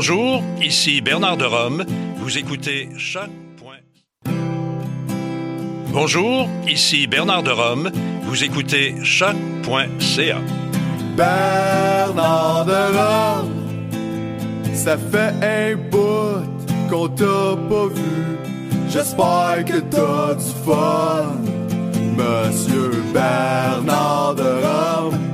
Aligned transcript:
Bonjour, 0.00 0.42
ici 0.62 1.02
Bernard 1.02 1.36
de 1.36 1.44
Rome. 1.44 1.84
Vous 2.16 2.38
écoutez 2.38 2.88
Choc. 2.96 3.28
Bonjour, 5.92 6.48
ici 6.66 7.06
Bernard 7.06 7.42
de 7.42 7.50
Rome. 7.50 7.90
Vous 8.22 8.42
écoutez 8.42 8.94
Choc.ca. 9.04 10.38
Bernard 11.18 12.64
de 12.64 12.96
Rome, 12.96 13.52
ça 14.72 14.96
fait 14.96 15.34
un 15.42 15.76
bout 15.76 16.48
qu'on 16.88 17.08
t'a 17.08 17.58
pas 17.68 17.86
vu. 17.88 18.38
J'espère 18.88 19.64
que 19.66 19.80
t'as 19.80 20.34
du 20.34 20.50
fun, 20.64 21.36
Monsieur 22.16 23.02
Bernard 23.12 24.34
de 24.34 24.44
Rome. 24.44 25.29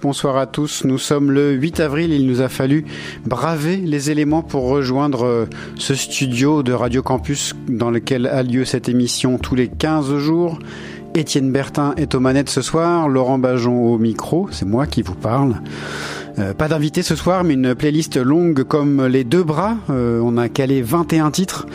Bonsoir 0.00 0.36
à 0.36 0.46
tous. 0.46 0.84
Nous 0.84 0.98
sommes 0.98 1.30
le 1.30 1.52
8 1.52 1.80
avril. 1.80 2.12
Il 2.12 2.26
nous 2.26 2.40
a 2.40 2.48
fallu 2.48 2.84
braver 3.26 3.76
les 3.76 4.10
éléments 4.10 4.42
pour 4.42 4.68
rejoindre 4.68 5.24
euh, 5.24 5.46
ce 5.76 5.94
studio 5.94 6.62
de 6.62 6.72
Radio 6.72 7.02
Campus 7.02 7.54
dans 7.68 7.90
lequel 7.90 8.26
a 8.26 8.42
lieu 8.42 8.64
cette 8.64 8.88
émission 8.88 9.38
tous 9.38 9.54
les 9.54 9.68
15 9.68 10.18
jours. 10.18 10.58
Étienne 11.14 11.50
Bertin 11.52 11.94
est 11.96 12.14
aux 12.14 12.20
manettes 12.20 12.48
ce 12.48 12.62
soir, 12.62 13.08
Laurent 13.08 13.38
Bajon 13.38 13.84
au 13.84 13.98
micro, 13.98 14.48
c'est 14.50 14.64
moi 14.64 14.86
qui 14.86 15.02
vous 15.02 15.14
parle. 15.14 15.60
Euh, 16.38 16.54
pas 16.54 16.68
d'invité 16.68 17.02
ce 17.02 17.14
soir, 17.14 17.44
mais 17.44 17.52
une 17.52 17.74
playlist 17.74 18.16
longue 18.16 18.62
comme 18.62 19.04
les 19.04 19.24
deux 19.24 19.42
bras. 19.42 19.76
Euh, 19.90 20.20
on 20.22 20.38
a 20.38 20.48
calé 20.48 20.80
21 20.80 21.30
titres. 21.30 21.66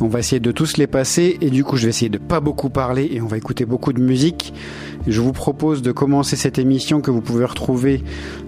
On 0.00 0.08
va 0.08 0.18
essayer 0.18 0.40
de 0.40 0.50
tous 0.50 0.78
les 0.78 0.88
passer 0.88 1.38
et 1.40 1.50
du 1.50 1.62
coup 1.62 1.76
je 1.76 1.84
vais 1.84 1.90
essayer 1.90 2.08
de 2.08 2.18
pas 2.18 2.40
beaucoup 2.40 2.70
parler 2.70 3.08
et 3.12 3.20
on 3.20 3.26
va 3.26 3.36
écouter 3.36 3.64
beaucoup 3.64 3.92
de 3.92 4.02
musique. 4.02 4.52
Je 5.06 5.20
vous 5.20 5.32
propose 5.32 5.82
de 5.82 5.92
commencer 5.92 6.36
cette 6.36 6.58
émission 6.58 7.00
que 7.00 7.10
vous 7.10 7.20
pouvez 7.20 7.44
retrouver 7.44 8.04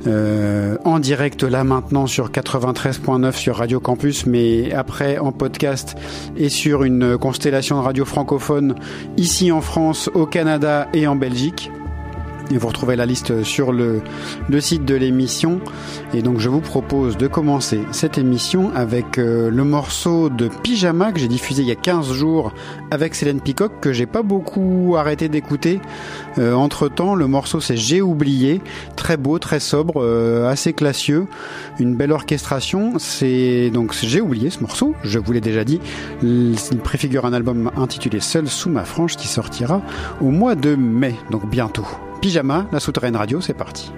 euh, 0.07 0.77
en 0.85 0.99
direct 0.99 1.43
là 1.43 1.65
maintenant 1.65 2.07
sur 2.07 2.31
93.9 2.31 3.33
sur 3.33 3.57
Radio 3.57 3.81
Campus, 3.81 4.27
mais 4.27 4.73
après 4.73 5.19
en 5.19 5.33
podcast 5.33 5.97
et 6.37 6.49
sur 6.49 6.85
une 6.85 7.19
constellation 7.19 7.79
de 7.79 7.85
radio 7.85 8.05
francophone 8.05 8.77
ici 9.17 9.51
en 9.51 9.61
France, 9.61 10.11
au 10.15 10.27
Canada 10.27 10.89
et 10.93 11.07
en 11.07 11.17
Belgique. 11.17 11.71
Et 12.51 12.59
vous 12.59 12.69
retrouvez 12.69 12.95
la 12.95 13.07
liste 13.07 13.43
sur 13.43 13.73
le, 13.73 14.03
site 14.61 14.85
de 14.85 14.95
l'émission. 14.95 15.61
Et 16.13 16.23
donc 16.23 16.39
je 16.39 16.49
vous 16.49 16.61
propose 16.61 17.17
de 17.17 17.27
commencer 17.27 17.81
cette 17.91 18.19
émission 18.19 18.71
avec 18.75 19.19
euh, 19.19 19.51
le 19.51 19.65
morceau 19.65 20.29
de 20.29 20.49
Pyjama 20.49 21.13
que 21.13 21.19
j'ai 21.19 21.29
diffusé 21.29 21.63
il 21.63 21.69
y 21.69 21.73
a 21.73 21.77
15 21.77 22.13
jours 22.13 22.53
avec 22.91 23.15
Célène 23.15 23.41
Picoc 23.41 23.73
que 23.81 23.93
j'ai 23.93 24.07
pas 24.07 24.23
beaucoup 24.23 24.95
arrêté 24.97 25.29
d'écouter. 25.29 25.81
Euh, 26.39 26.55
entre 26.55 26.89
temps, 26.89 27.15
le 27.15 27.27
morceau 27.27 27.61
c'est 27.61 27.77
J'ai 27.77 28.03
oublié, 28.03 28.61
très 28.97 29.17
beau, 29.17 29.39
très 29.39 29.61
sobre, 29.61 30.03
euh, 30.03 30.49
assez 30.49 30.73
classieux, 30.73 31.27
une 31.79 31.97
belle 31.97 32.13
orchestration. 32.13 32.95
C'est 32.99 33.71
donc 33.71 33.95
J'ai 34.03 34.21
oublié 34.21 34.51
ce 34.51 34.61
morceau, 34.61 34.95
je 35.03 35.19
vous 35.19 35.33
l'ai 35.33 35.41
déjà 35.41 35.65
dit. 35.65 35.81
Il 36.23 36.57
préfigure 36.83 37.25
un 37.25 37.33
album 37.33 37.71
intitulé 37.77 38.21
Seul 38.21 38.49
sous 38.49 38.71
ma 38.71 38.85
frange 38.85 39.17
qui 39.17 39.29
sortira 39.29 39.83
au 40.21 40.31
mois 40.31 40.55
de 40.55 40.75
mai, 40.75 41.15
donc 41.31 41.49
bientôt. 41.49 41.87
Pyjama, 42.25 42.67
la 42.73 42.81
souterraine 42.81 43.17
radio, 43.17 43.43
c'est 43.43 43.53
parti. 43.53 43.93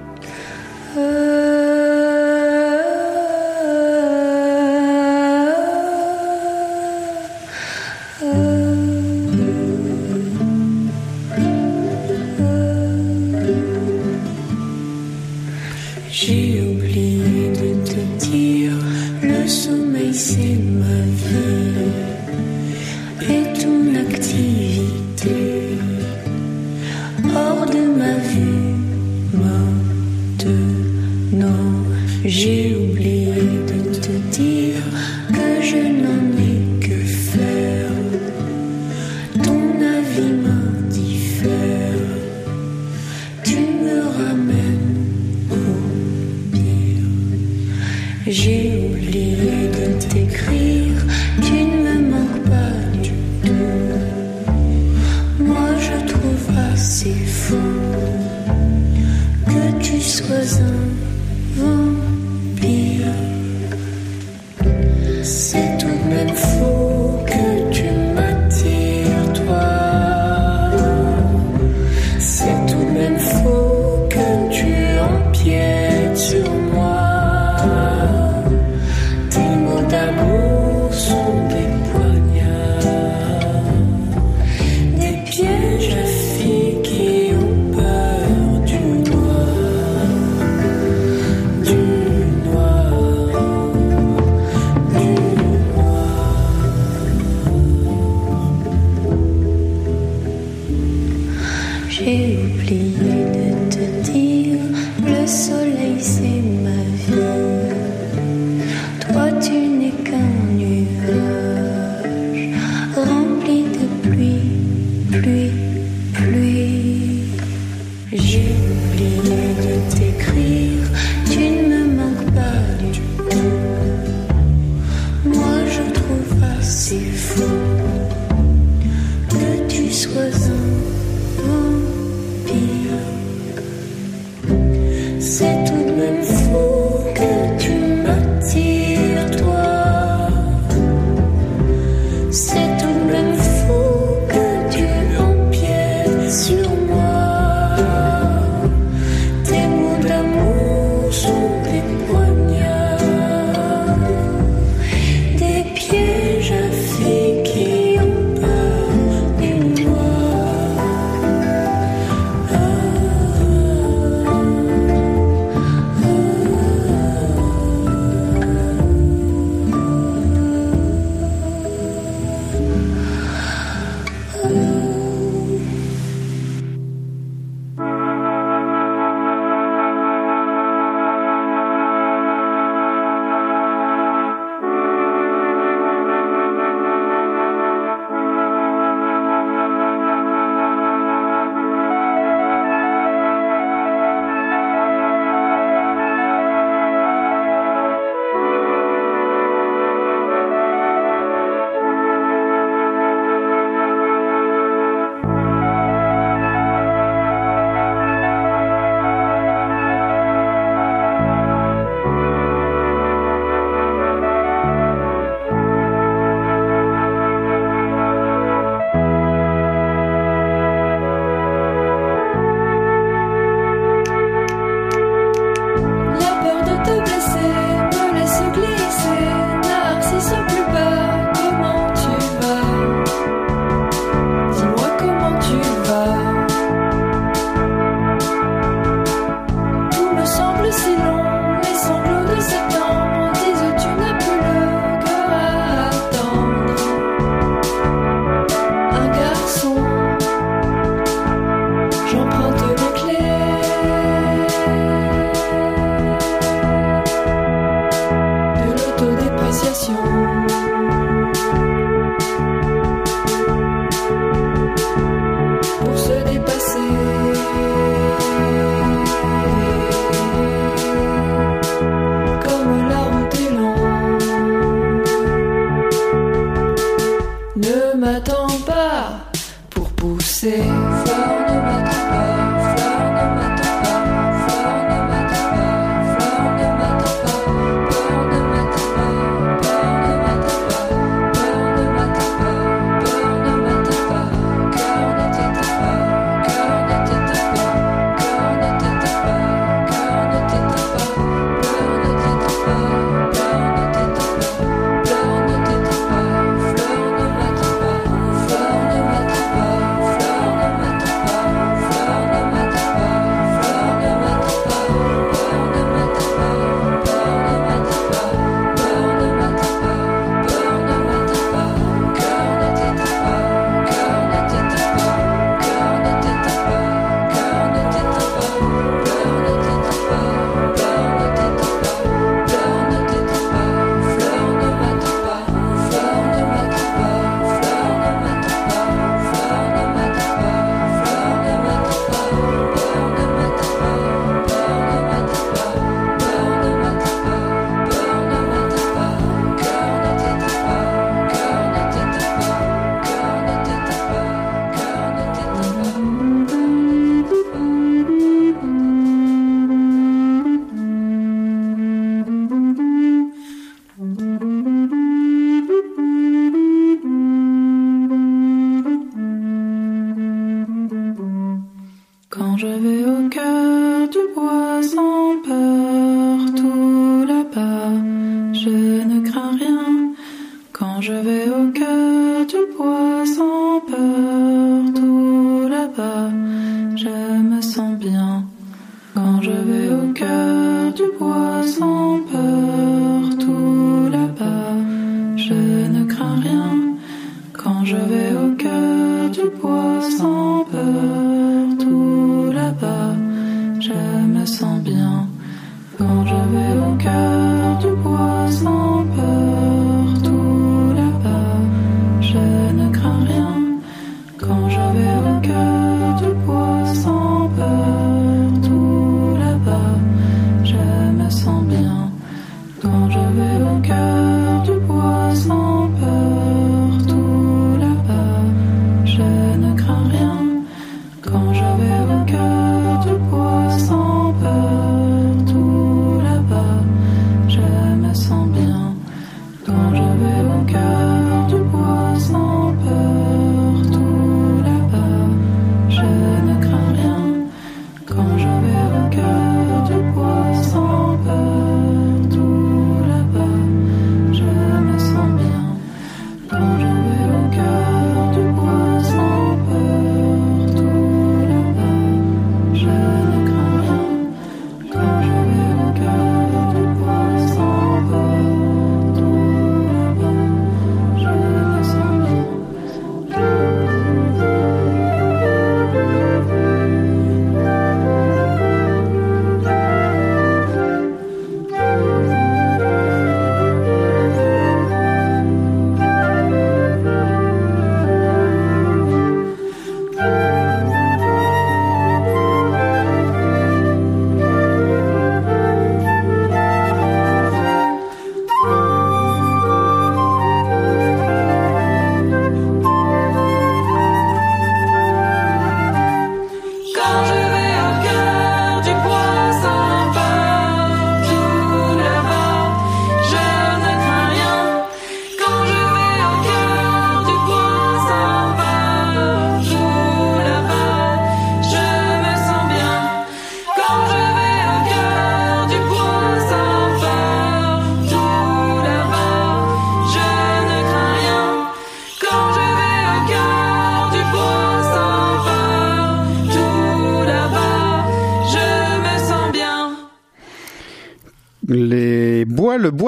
Que 138.06 138.75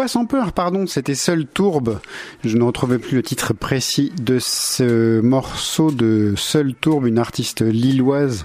sans 0.09 0.27
peur, 0.27 0.53
pardon, 0.53 0.87
c'était 0.87 1.15
Seul 1.15 1.47
Tourbe. 1.47 2.01
Je 2.45 2.57
ne 2.57 2.65
retrouvais 2.65 2.99
plus 2.99 3.17
le 3.17 3.23
titre 3.23 3.53
précis 3.55 4.13
de 4.21 4.39
ce 4.41 5.21
morceau 5.21 5.91
de 5.91 6.35
Seul 6.37 6.75
Tourbe, 6.75 7.07
une 7.07 7.19
artiste 7.19 7.61
lilloise 7.61 8.45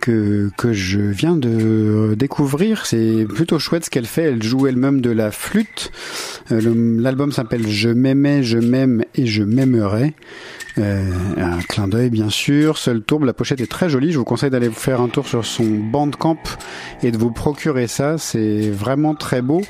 que, 0.00 0.50
que 0.56 0.72
je 0.72 1.00
viens 1.00 1.36
de 1.36 2.14
découvrir. 2.16 2.86
C'est 2.86 3.26
plutôt 3.28 3.58
chouette 3.58 3.84
ce 3.86 3.90
qu'elle 3.90 4.06
fait. 4.06 4.22
Elle 4.22 4.42
joue 4.42 4.66
elle-même 4.66 5.00
de 5.00 5.10
la 5.10 5.30
flûte. 5.30 5.90
Euh, 6.52 6.60
L'album 6.98 7.32
s'appelle 7.32 7.66
Je 7.68 7.88
m'aimais, 7.88 8.42
je 8.42 8.58
m'aime 8.58 9.04
et 9.14 9.26
je 9.26 9.42
m'aimerai. 9.42 10.14
Euh, 10.78 11.10
un 11.36 11.58
clin 11.58 11.88
d'œil 11.88 12.10
bien 12.10 12.30
sûr, 12.30 12.78
seul 12.78 13.02
tourbe, 13.02 13.24
la 13.24 13.32
pochette 13.32 13.60
est 13.60 13.70
très 13.70 13.88
jolie, 13.88 14.12
je 14.12 14.18
vous 14.18 14.24
conseille 14.24 14.50
d'aller 14.50 14.68
vous 14.68 14.74
faire 14.74 15.00
un 15.00 15.08
tour 15.08 15.26
sur 15.26 15.44
son 15.44 15.64
bandcamp 15.64 16.38
et 17.02 17.10
de 17.10 17.18
vous 17.18 17.32
procurer 17.32 17.88
ça, 17.88 18.16
c'est 18.16 18.70
vraiment 18.70 19.16
très 19.16 19.42
beau. 19.42 19.62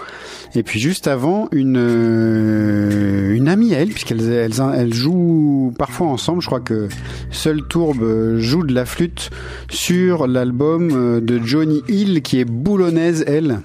Et 0.54 0.62
puis 0.62 0.80
juste 0.80 1.06
avant, 1.06 1.48
une, 1.52 1.76
euh, 1.78 3.46
amie 3.46 3.72
elle, 3.72 3.88
puisqu'elles 3.88 4.30
elles, 4.30 4.94
jouent 4.94 5.72
parfois 5.78 6.08
ensemble, 6.08 6.42
je 6.42 6.46
crois 6.46 6.60
que 6.60 6.88
Seul 7.30 7.62
Tourbe 7.62 8.02
euh, 8.02 8.38
joue 8.38 8.62
de 8.62 8.74
la 8.74 8.84
flûte 8.84 9.30
sur 9.70 10.26
l'album 10.26 10.90
euh, 10.92 11.20
de 11.20 11.40
Johnny 11.42 11.82
Hill 11.88 12.22
qui 12.22 12.40
est 12.40 12.44
boulonnaise 12.44 13.24
elle 13.26 13.60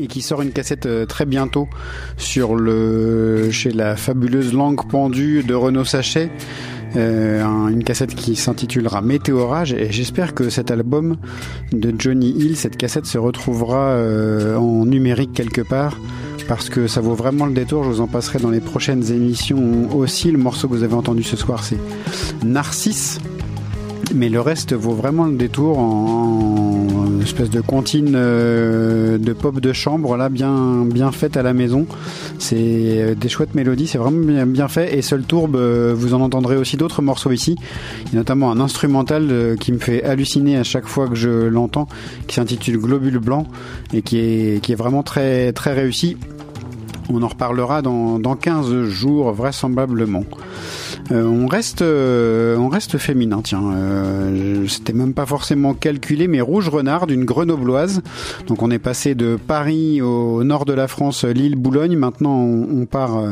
et 0.00 0.06
qui 0.06 0.22
sort 0.22 0.42
une 0.42 0.52
cassette 0.52 0.88
très 1.08 1.26
bientôt 1.26 1.68
sur 2.16 2.54
le 2.54 3.50
chez 3.50 3.70
la 3.70 3.96
fabuleuse 3.96 4.52
langue 4.52 4.88
pendue 4.88 5.42
de 5.42 5.54
Renaud 5.54 5.84
Sachet. 5.84 6.30
Euh, 6.96 7.44
un- 7.44 7.68
une 7.68 7.84
cassette 7.84 8.14
qui 8.14 8.34
s'intitulera 8.34 9.02
Météorage 9.02 9.72
et 9.74 9.92
j'espère 9.92 10.32
que 10.34 10.48
cet 10.48 10.70
album 10.70 11.16
de 11.72 11.92
Johnny 11.98 12.30
Hill, 12.30 12.56
cette 12.56 12.76
cassette 12.78 13.04
se 13.04 13.18
retrouvera 13.18 13.88
euh, 13.90 14.56
en 14.56 14.86
numérique 14.86 15.32
quelque 15.34 15.60
part 15.60 15.98
parce 16.48 16.70
que 16.70 16.86
ça 16.86 17.02
vaut 17.02 17.14
vraiment 17.14 17.44
le 17.44 17.52
détour, 17.52 17.84
je 17.84 17.90
vous 17.90 18.00
en 18.00 18.06
passerai 18.06 18.38
dans 18.38 18.48
les 18.48 18.60
prochaines 18.60 19.12
émissions 19.12 19.94
aussi. 19.94 20.30
Le 20.30 20.38
morceau 20.38 20.66
que 20.66 20.72
vous 20.74 20.82
avez 20.82 20.94
entendu 20.94 21.22
ce 21.22 21.36
soir 21.36 21.62
c'est 21.62 21.76
Narcisse 22.44 23.18
mais 24.14 24.30
le 24.30 24.40
reste 24.40 24.72
vaut 24.72 24.94
vraiment 24.94 25.26
le 25.26 25.36
détour 25.36 25.78
en, 25.78 26.86
en 27.18 27.22
espèce 27.22 27.50
de 27.50 27.60
comptine 27.60 28.12
euh, 28.14 29.18
de 29.18 29.32
pop 29.32 29.60
de 29.60 29.72
chambre 29.72 30.16
là 30.16 30.28
bien 30.28 30.84
bien 30.84 31.10
faite 31.10 31.36
à 31.36 31.42
la 31.42 31.52
maison. 31.52 31.86
C'est 32.38 32.56
euh, 32.58 33.14
des 33.14 33.28
chouettes 33.28 33.54
mélodies 33.54 33.86
c'est 33.86 33.98
vraiment 33.98 34.44
bien, 34.46 34.68
fait. 34.68 34.96
Et 34.96 35.02
Seul 35.02 35.22
Tourbe 35.22 35.56
euh, 35.56 35.94
vous 35.96 36.14
en 36.14 36.20
entendrez 36.20 36.56
aussi 36.56 36.76
d'autres 36.76 37.02
morceaux 37.02 37.32
ici. 37.32 37.56
Il 38.06 38.12
y 38.12 38.16
a 38.16 38.18
notamment 38.18 38.50
un 38.50 38.60
instrumental 38.60 39.56
qui 39.58 39.72
me 39.72 39.78
fait 39.78 40.04
halluciner 40.04 40.56
à 40.56 40.64
chaque 40.64 40.86
fois 40.86 41.08
que 41.08 41.14
je 41.14 41.30
l'entends 41.30 41.88
qui 42.26 42.36
s'intitule 42.36 42.78
Globule 42.78 43.18
Blanc 43.18 43.46
et 43.92 44.02
qui 44.02 44.18
est 44.18 44.62
qui 44.62 44.72
est 44.72 44.76
vraiment 44.76 45.02
très 45.02 45.52
très 45.52 45.72
réussi. 45.72 46.16
On 47.10 47.22
en 47.22 47.28
reparlera 47.28 47.80
dans, 47.80 48.18
dans 48.18 48.36
15 48.36 48.84
jours 48.84 49.32
vraisemblablement 49.32 50.24
euh, 51.10 51.24
on 51.24 51.46
reste, 51.46 51.82
euh, 51.82 52.56
on 52.56 52.68
reste 52.68 52.98
féminin. 52.98 53.40
Tiens, 53.42 53.62
euh, 53.74 54.66
c'était 54.68 54.92
même 54.92 55.14
pas 55.14 55.26
forcément 55.26 55.74
calculé, 55.74 56.28
mais 56.28 56.40
Rouge 56.40 56.68
Renard, 56.68 57.08
une 57.08 57.24
grenobloise. 57.24 58.02
Donc 58.46 58.62
on 58.62 58.70
est 58.70 58.78
passé 58.78 59.14
de 59.14 59.36
Paris 59.36 60.02
au 60.02 60.44
nord 60.44 60.64
de 60.64 60.72
la 60.72 60.88
France, 60.88 61.24
l'île 61.24 61.56
Boulogne. 61.56 61.96
Maintenant 61.96 62.36
on, 62.36 62.84
part, 62.84 63.22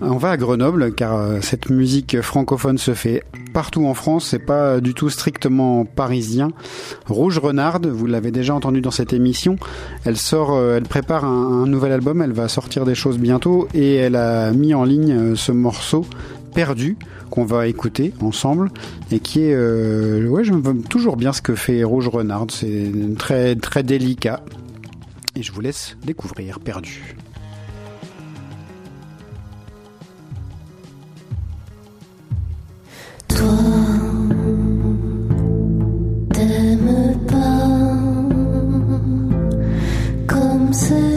on 0.00 0.16
va 0.16 0.30
à 0.30 0.36
Grenoble, 0.36 0.94
car 0.94 1.42
cette 1.42 1.70
musique 1.70 2.20
francophone 2.20 2.78
se 2.78 2.94
fait 2.94 3.22
partout 3.52 3.86
en 3.86 3.94
France. 3.94 4.28
C'est 4.30 4.38
pas 4.38 4.80
du 4.80 4.94
tout 4.94 5.10
strictement 5.10 5.84
parisien. 5.84 6.52
Rouge 7.06 7.38
Renard, 7.38 7.80
vous 7.82 8.06
l'avez 8.06 8.30
déjà 8.30 8.54
entendu 8.54 8.80
dans 8.80 8.90
cette 8.90 9.12
émission. 9.12 9.56
Elle 10.04 10.16
sort, 10.16 10.58
elle 10.58 10.84
prépare 10.84 11.24
un, 11.24 11.66
nouvel 11.66 11.92
album. 11.92 12.22
Elle 12.22 12.32
va 12.32 12.48
sortir 12.48 12.84
des 12.84 12.94
choses 12.94 13.18
bientôt 13.18 13.68
et 13.74 13.94
elle 13.94 14.16
a 14.16 14.52
mis 14.52 14.74
en 14.74 14.84
ligne 14.84 15.34
ce 15.34 15.52
morceau 15.52 16.06
perdu 16.54 16.96
qu'on 17.30 17.44
va 17.44 17.66
écouter 17.66 18.14
ensemble 18.22 18.70
et 19.10 19.18
qui 19.18 19.42
est 19.42 19.54
euh, 19.54 20.26
ouais 20.28 20.44
j'aime 20.44 20.82
toujours 20.84 21.16
bien 21.16 21.32
ce 21.32 21.42
que 21.42 21.54
fait 21.54 21.84
Rouge 21.84 22.08
Renard 22.08 22.46
c'est 22.50 22.90
très 23.18 23.56
très 23.56 23.82
délicat 23.82 24.40
et 25.36 25.42
je 25.42 25.52
vous 25.52 25.60
laisse 25.60 25.96
découvrir 26.04 26.60
perdu 26.60 27.16
Toi, 33.28 33.46
t'aimes 36.32 37.18
pas 37.26 37.64
comme 40.28 40.72
cela. 40.72 41.13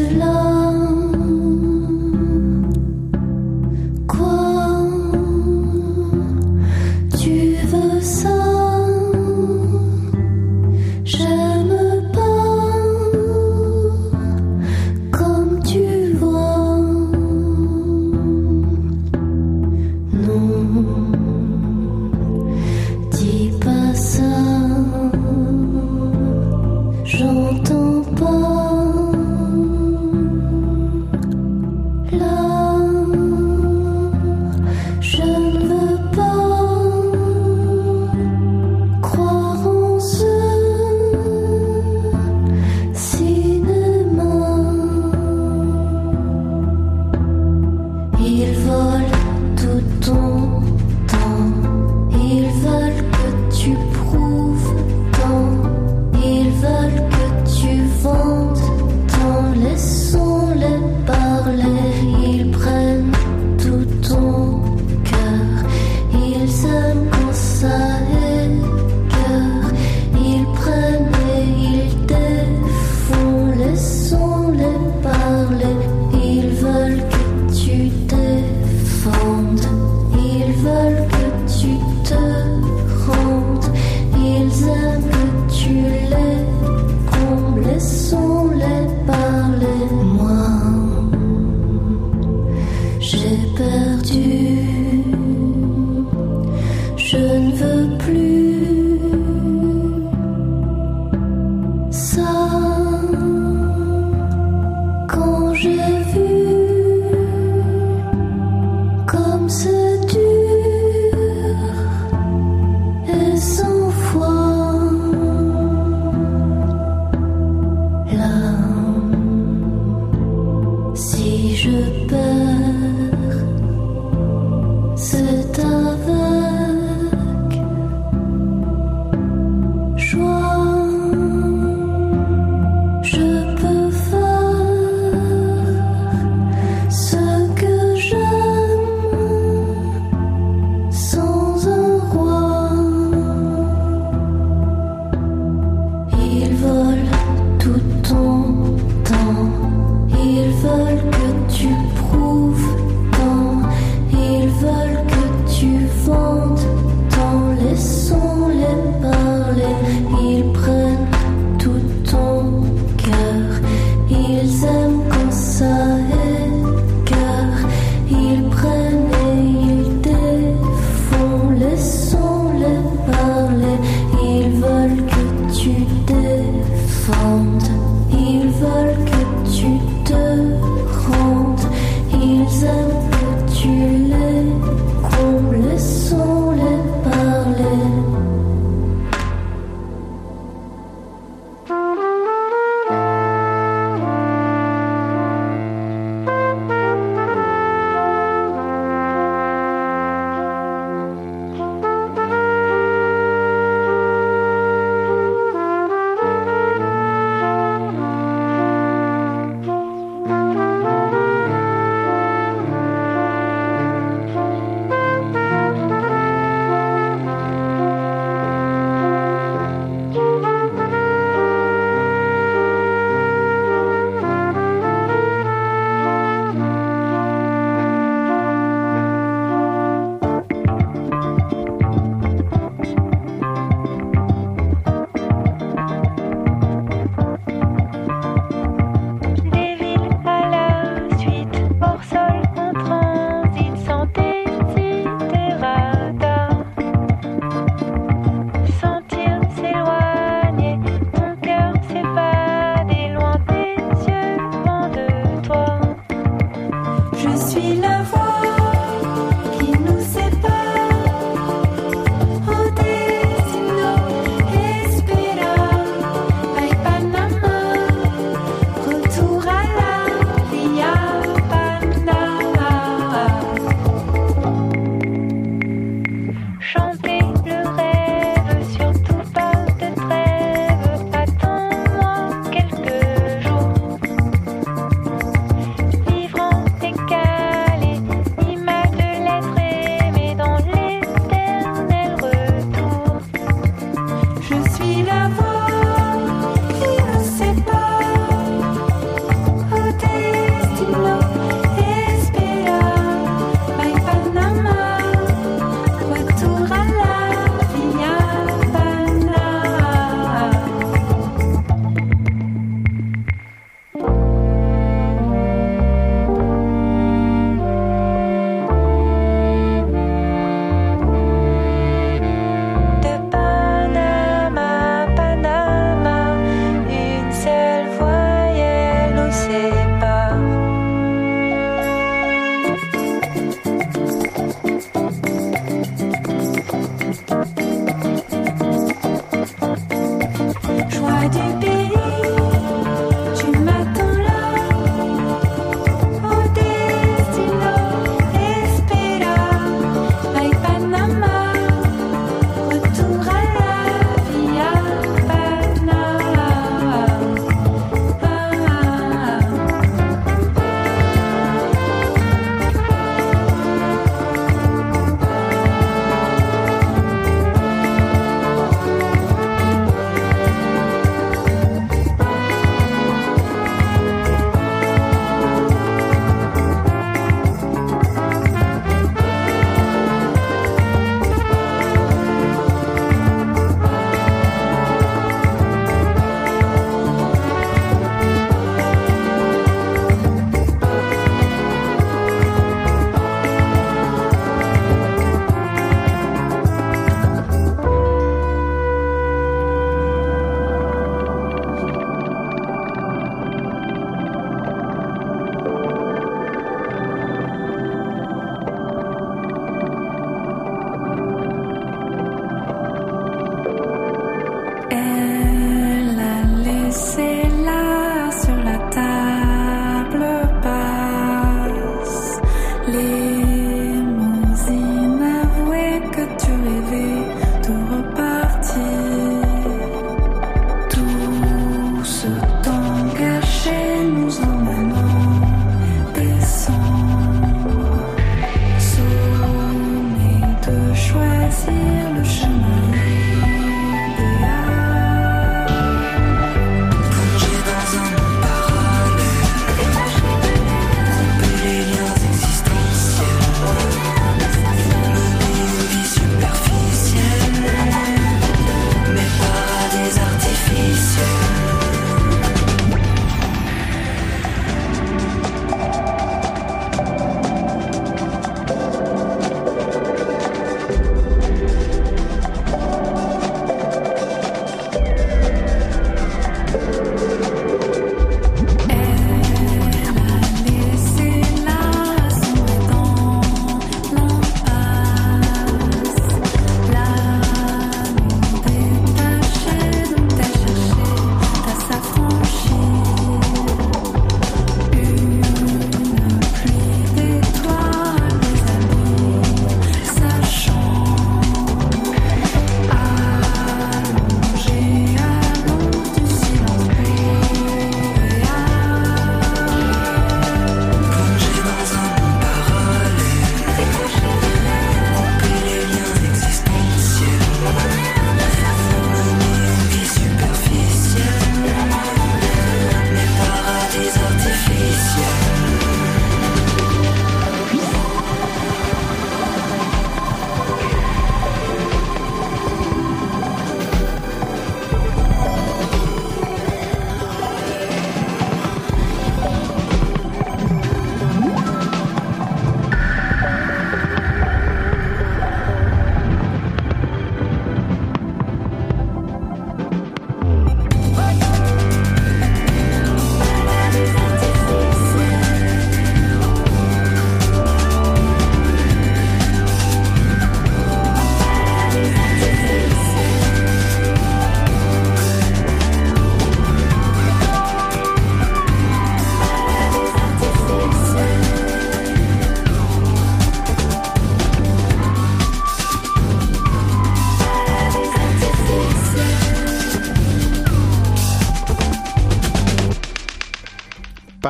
Je 121.57 122.05
perds, 122.07 122.56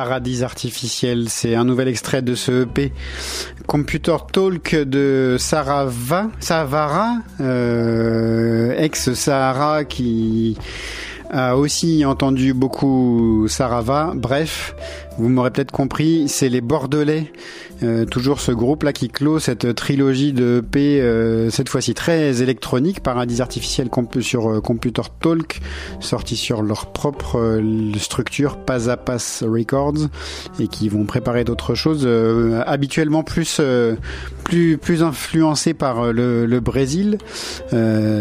Paradis 0.08 0.42
artificiel, 0.42 1.28
c'est 1.28 1.54
un 1.54 1.64
nouvel 1.64 1.86
extrait 1.86 2.22
de 2.22 2.34
ce 2.34 2.62
EP 2.62 2.94
Computer 3.66 4.16
Talk 4.32 4.74
de 4.74 5.36
Sarava, 5.38 6.30
Savara, 6.40 7.16
euh, 7.42 8.74
ex-Sahara 8.78 9.84
qui 9.84 10.56
a 11.30 11.58
aussi 11.58 12.06
entendu 12.06 12.54
beaucoup 12.54 13.48
Sarava. 13.48 14.12
Bref, 14.14 14.74
vous 15.18 15.28
m'aurez 15.28 15.50
peut-être 15.50 15.72
compris, 15.72 16.26
c'est 16.26 16.48
les 16.48 16.62
Bordelais, 16.62 17.30
euh, 17.82 18.04
toujours 18.04 18.40
ce 18.40 18.52
groupe-là 18.52 18.92
qui 18.92 19.08
clôt 19.08 19.38
cette 19.38 19.74
trilogie 19.74 20.32
de 20.32 20.58
EP, 20.58 21.00
euh, 21.00 21.50
cette 21.50 21.68
fois-ci 21.68 21.94
très 21.94 22.42
électronique, 22.42 23.00
Paradis 23.02 23.40
Artificiel 23.40 23.88
sur 24.20 24.50
euh, 24.50 24.60
Computer 24.60 25.02
Talk, 25.20 25.60
sorti 26.00 26.36
sur 26.36 26.62
leur 26.62 26.92
propre 26.92 27.38
euh, 27.38 27.92
structure, 27.98 28.56
Pas 28.56 28.90
à 28.90 28.96
Pas 28.96 29.18
Records, 29.42 30.08
et 30.58 30.68
qui 30.68 30.88
vont 30.88 31.04
préparer 31.04 31.44
d'autres 31.44 31.74
choses, 31.74 32.08
habituellement 32.66 33.22
plus, 33.22 33.60
plus, 34.44 35.02
influencés 35.02 35.74
par 35.74 36.12
le, 36.12 36.46
le 36.46 36.60
Brésil, 36.60 37.18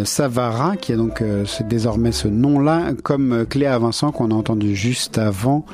Savara, 0.03 0.75
qui 0.77 0.93
a 0.93 0.95
donc 0.97 1.23
c'est 1.45 1.67
désormais 1.67 2.11
ce 2.11 2.27
nom-là, 2.27 2.91
comme 3.03 3.45
Cléa 3.49 3.77
Vincent 3.79 4.11
qu'on 4.11 4.31
a 4.31 4.33
entendu 4.33 4.75
juste 4.75 5.17
avant, 5.17 5.65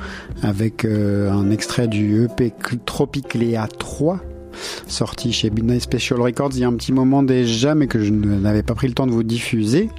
avec 0.42 0.84
un 0.84 1.50
extrait 1.50 1.88
du 1.88 2.24
EP 2.24 2.52
Cl- 2.62 2.78
Tropicléa 2.84 3.68
3 3.78 4.20
sorti 4.86 5.32
chez 5.32 5.50
Midnight 5.50 5.82
Special 5.82 6.20
Records 6.20 6.50
il 6.54 6.60
y 6.60 6.64
a 6.64 6.68
un 6.68 6.74
petit 6.74 6.92
moment 6.92 7.22
déjà 7.22 7.74
mais 7.74 7.86
que 7.86 8.00
je 8.00 8.12
n'avais 8.12 8.62
pas 8.62 8.74
pris 8.74 8.88
le 8.88 8.94
temps 8.94 9.06
de 9.06 9.12
vous 9.12 9.22
diffuser. 9.22 9.90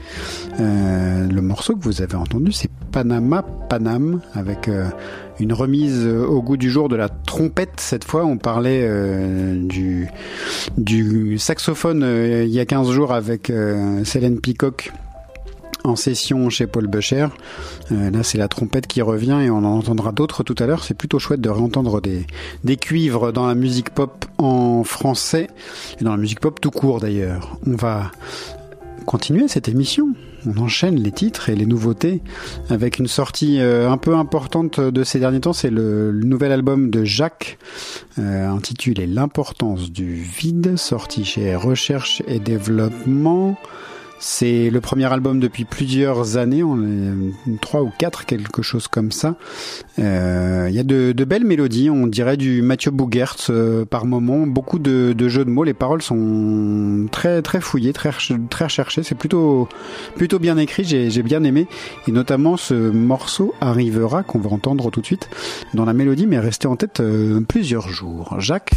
Euh, 0.59 1.27
le 1.27 1.41
morceau 1.41 1.75
que 1.75 1.83
vous 1.83 2.01
avez 2.01 2.15
entendu 2.15 2.51
c'est 2.51 2.69
Panama 2.91 3.43
Panam 3.69 4.21
avec 4.33 4.67
euh, 4.67 4.87
une 5.39 5.53
remise 5.53 6.05
euh, 6.05 6.25
au 6.25 6.41
goût 6.41 6.57
du 6.57 6.69
jour 6.69 6.89
de 6.89 6.95
la 6.95 7.09
trompette. 7.09 7.79
Cette 7.79 8.03
fois 8.03 8.25
on 8.25 8.37
parlait 8.37 8.87
du, 9.57 10.07
saxophone 11.37 12.05
il 12.43 12.49
y 12.49 12.59
a 12.59 12.65
15 12.65 12.91
jours 12.91 13.13
avec 13.13 13.51
Célène 14.03 14.39
Peacock 14.39 14.91
en 15.85 15.95
session 15.95 16.49
chez 16.49 16.67
Paul 16.67 16.87
Becher. 16.87 17.27
Euh, 17.91 18.09
là, 18.11 18.23
c'est 18.23 18.37
la 18.37 18.47
trompette 18.47 18.87
qui 18.87 19.01
revient 19.01 19.39
et 19.43 19.49
on 19.49 19.57
en 19.57 19.77
entendra 19.77 20.11
d'autres 20.11 20.43
tout 20.43 20.55
à 20.59 20.65
l'heure. 20.65 20.83
C'est 20.83 20.93
plutôt 20.93 21.19
chouette 21.19 21.41
de 21.41 21.49
réentendre 21.49 22.01
des, 22.01 22.77
cuivres 22.77 23.31
dans 23.31 23.47
la 23.47 23.55
musique 23.55 23.91
pop 23.91 24.25
en 24.37 24.83
français 24.83 25.47
et 25.99 26.03
dans 26.03 26.11
la 26.11 26.17
musique 26.17 26.39
pop 26.39 26.59
tout 26.59 26.71
court 26.71 26.99
d'ailleurs. 26.99 27.57
On 27.65 27.75
va 27.75 28.11
continuer 29.05 29.47
cette 29.47 29.69
émission. 29.69 30.09
On 30.47 30.61
enchaîne 30.61 30.95
les 30.95 31.11
titres 31.11 31.49
et 31.49 31.55
les 31.55 31.65
nouveautés 31.65 32.21
avec 32.69 32.99
une 32.99 33.07
sortie 33.07 33.59
euh, 33.59 33.89
un 33.89 33.97
peu 33.97 34.15
importante 34.15 34.79
de 34.79 35.03
ces 35.03 35.19
derniers 35.19 35.39
temps. 35.39 35.53
C'est 35.53 35.71
le, 35.71 36.11
le 36.11 36.25
nouvel 36.25 36.51
album 36.51 36.91
de 36.91 37.03
Jacques 37.03 37.57
euh, 38.19 38.47
intitulé 38.47 39.07
L'importance 39.07 39.91
du 39.91 40.13
vide, 40.13 40.75
sorti 40.75 41.25
chez 41.25 41.55
Recherche 41.55 42.21
et 42.27 42.39
Développement. 42.39 43.57
C'est 44.27 44.71
le 44.71 44.81
premier 44.81 45.05
album 45.13 45.39
depuis 45.39 45.65
plusieurs 45.65 46.35
années, 46.37 46.63
trois 47.61 47.83
ou 47.83 47.91
quatre, 47.95 48.25
quelque 48.25 48.63
chose 48.63 48.87
comme 48.87 49.11
ça. 49.11 49.35
Euh, 49.99 50.65
Il 50.67 50.75
y 50.75 50.79
a 50.79 50.83
de, 50.83 51.11
de 51.11 51.25
belles 51.25 51.45
mélodies, 51.45 51.91
on 51.91 52.07
dirait 52.07 52.35
du 52.35 52.63
Mathieu 52.63 52.89
Bougert 52.89 53.35
euh, 53.51 53.85
par 53.85 54.07
moment, 54.07 54.47
beaucoup 54.47 54.79
de, 54.79 55.13
de 55.13 55.27
jeux 55.29 55.45
de 55.45 55.51
mots. 55.51 55.63
Les 55.63 55.75
paroles 55.75 56.01
sont 56.01 57.05
très 57.11 57.43
très 57.43 57.61
fouillées, 57.61 57.93
très 57.93 58.09
très 58.49 58.65
recherchées. 58.65 59.03
C'est 59.03 59.13
plutôt 59.13 59.69
plutôt 60.15 60.39
bien 60.39 60.57
écrit, 60.57 60.85
j'ai 60.85 61.11
j'ai 61.11 61.21
bien 61.21 61.43
aimé. 61.43 61.67
Et 62.07 62.11
notamment 62.11 62.57
ce 62.57 62.73
morceau 62.73 63.53
arrivera 63.61 64.23
qu'on 64.23 64.39
va 64.39 64.49
entendre 64.49 64.89
tout 64.89 65.01
de 65.01 65.05
suite 65.05 65.29
dans 65.75 65.85
la 65.85 65.93
mélodie, 65.93 66.25
mais 66.25 66.39
resté 66.39 66.67
en 66.67 66.75
tête 66.75 66.99
euh, 66.99 67.41
plusieurs 67.41 67.89
jours. 67.89 68.35
Jacques 68.39 68.71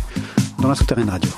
dans 0.60 0.68
la 0.68 0.74
souterraine 0.74 1.08
radio. 1.08 1.30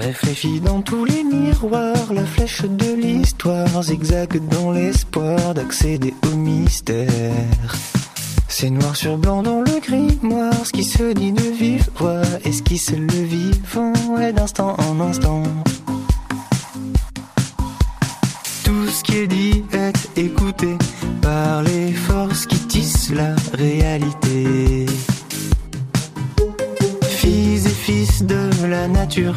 Réfléchis 0.00 0.60
dans 0.60 0.80
tous 0.80 1.04
les 1.04 1.24
miroirs, 1.24 2.12
la 2.12 2.24
flèche 2.24 2.62
de 2.62 2.94
l'histoire 2.94 3.82
zigzague 3.82 4.40
dans 4.48 4.70
l'espoir 4.70 5.54
d'accéder 5.54 6.14
au 6.30 6.36
mystère. 6.36 7.08
C'est 8.46 8.70
noir 8.70 8.94
sur 8.94 9.18
blanc 9.18 9.42
dans 9.42 9.60
le 9.60 9.80
grimoire, 9.80 10.54
ce 10.64 10.72
qui 10.72 10.84
se 10.84 11.12
dit 11.12 11.32
de 11.32 11.42
vive 11.42 11.90
voix, 11.96 12.22
esquisse 12.44 12.92
le 12.92 13.22
vivant 13.24 14.18
et 14.20 14.32
d'instant 14.32 14.76
en 14.78 15.00
instant. 15.00 15.42
Tout 18.64 18.86
ce 18.88 19.02
qui 19.02 19.16
est 19.16 19.26
dit 19.26 19.64
est 19.72 20.18
écouté 20.18 20.76
par 21.20 21.62
les 21.62 21.92
forces 21.92 22.46
qui 22.46 22.58
tissent 22.68 23.10
la 23.10 23.34
réalité 23.54 24.86
fils 27.88 28.22
de 28.22 28.66
la 28.66 28.86
nature. 28.86 29.34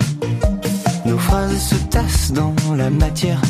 Nos 1.06 1.18
phrases 1.18 1.70
se 1.70 1.76
tassent 1.90 2.34
dans 2.34 2.54
la 2.76 2.90
matière. 2.90 3.42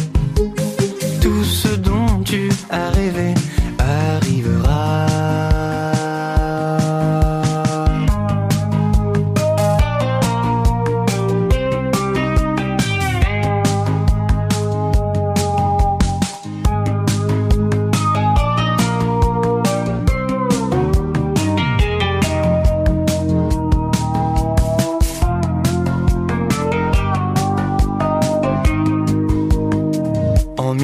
Tout 1.20 1.44
ce 1.44 1.70
dont 1.70 2.22
tu 2.24 2.50
as 2.70 2.92
rêvé 2.92 3.34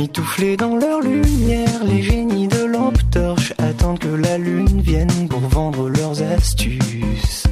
Emmitouflés 0.08 0.56
dans 0.56 0.78
leur 0.78 1.02
lumière, 1.02 1.84
les 1.84 2.02
génies 2.02 2.48
de 2.48 2.64
lampe 2.64 2.98
torche 3.12 3.52
attendent 3.58 4.00
que 4.00 4.08
la 4.08 4.38
lune 4.38 4.80
vienne 4.80 5.28
pour 5.30 5.42
vendre 5.42 5.90
leurs 5.90 6.22
astuces. 6.22 7.44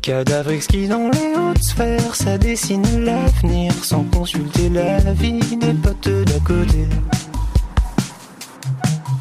Cadavre 0.00 0.52
exquis 0.52 0.86
dans 0.86 1.10
les 1.10 1.34
hautes 1.36 1.60
sphères, 1.60 2.14
ça 2.14 2.38
dessine 2.38 3.04
l'avenir 3.04 3.72
sans 3.82 4.04
consulter 4.04 4.68
la 4.68 5.00
vie 5.12 5.40
des 5.56 5.72
potes 5.72 6.08
d'à 6.08 6.38
côté. 6.44 6.86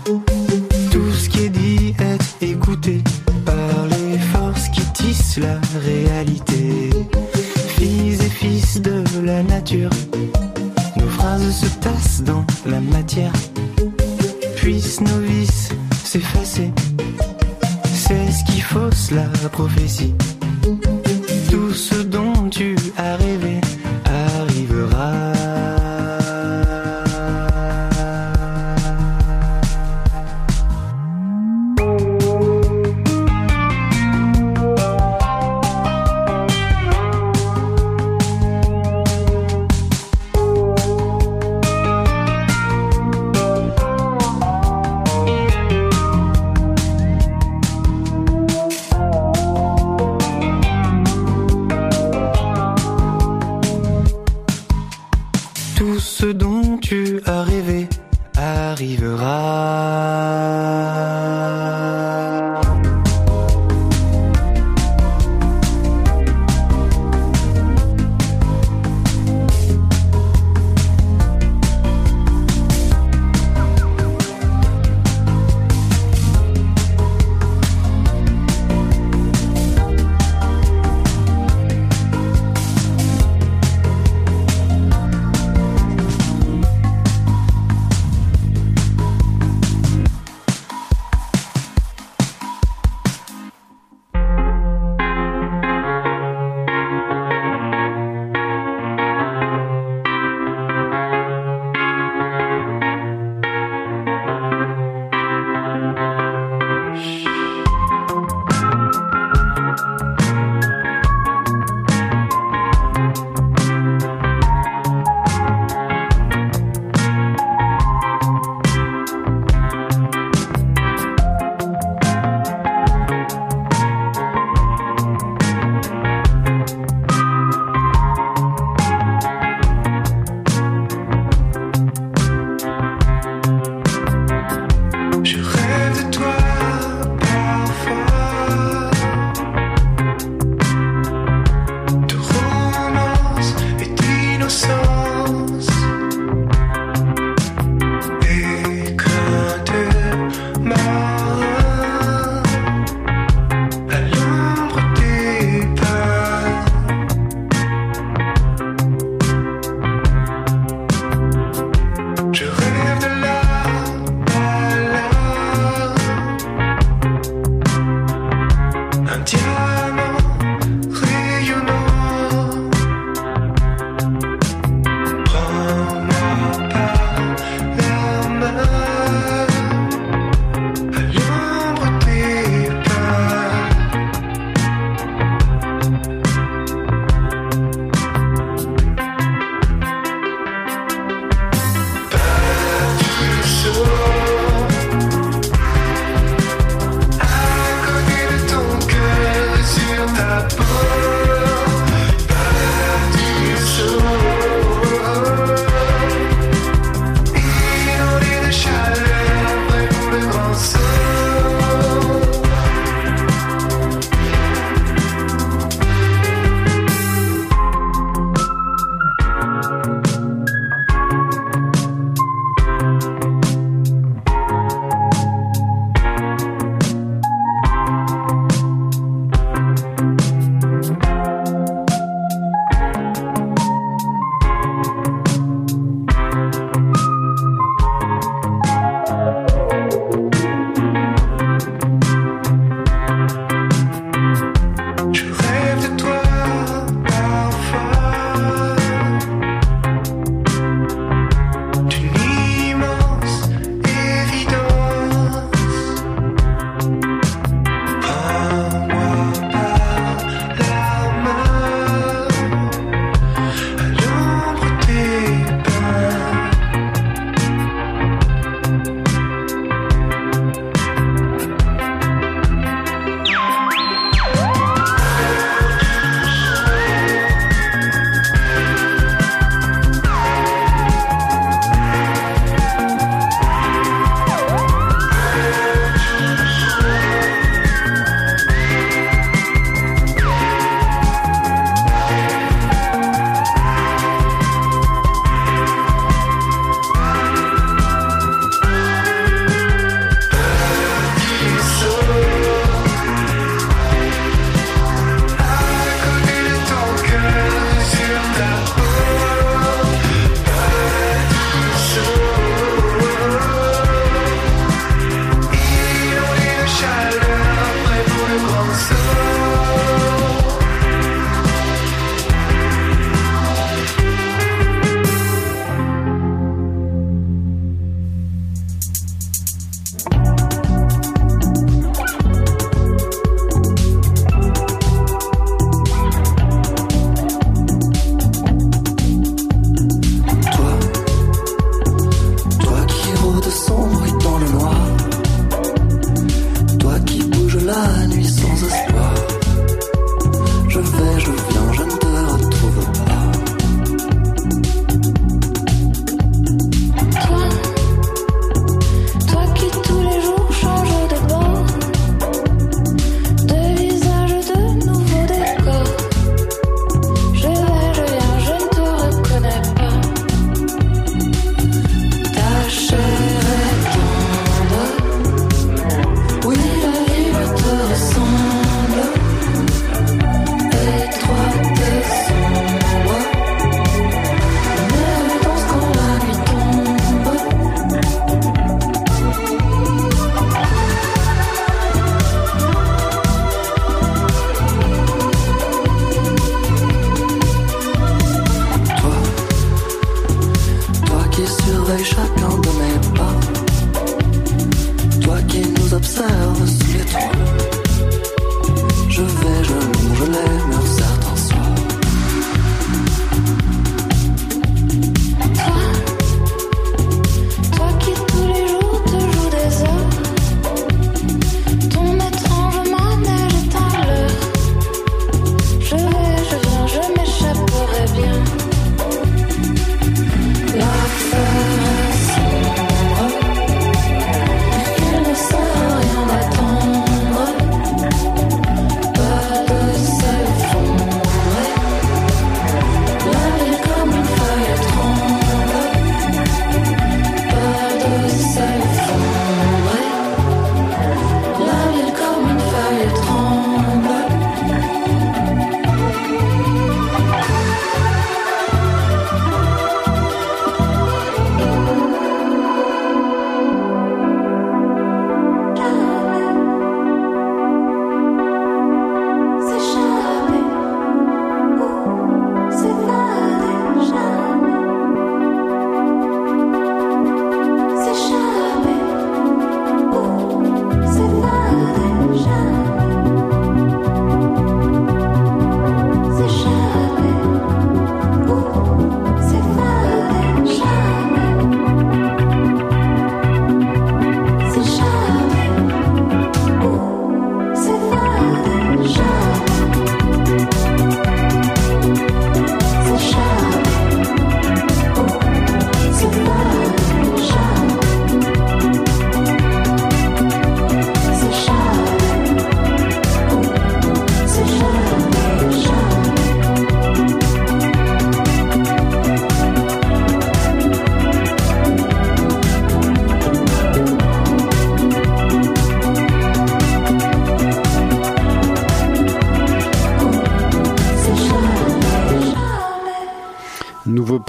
Tout 0.05 1.11
ce 1.13 1.29
qui 1.29 1.45
est 1.45 1.49
dit 1.49 1.95
est 1.99 2.45
écouté 2.45 3.01
par 3.43 3.87
les 3.87 4.19
forces 4.19 4.69
qui 4.69 4.81
tissent 4.93 5.39
la 5.39 5.59
réalité. 5.79 6.91
Fils 7.69 8.21
et 8.21 8.29
fils 8.29 8.79
de 8.79 9.03
la 9.23 9.41
nature, 9.41 9.89
se 11.49 11.65
tassent 11.79 12.21
dans 12.23 12.45
la 12.65 12.79
matière. 12.79 13.33
Puissent 14.57 15.01
nos 15.01 15.19
vices 15.19 15.69
s'effacer. 16.03 16.71
C'est 17.93 18.31
ce 18.31 18.51
qui 18.51 18.61
fausse 18.61 19.11
la 19.11 19.27
prophétie. 19.49 20.13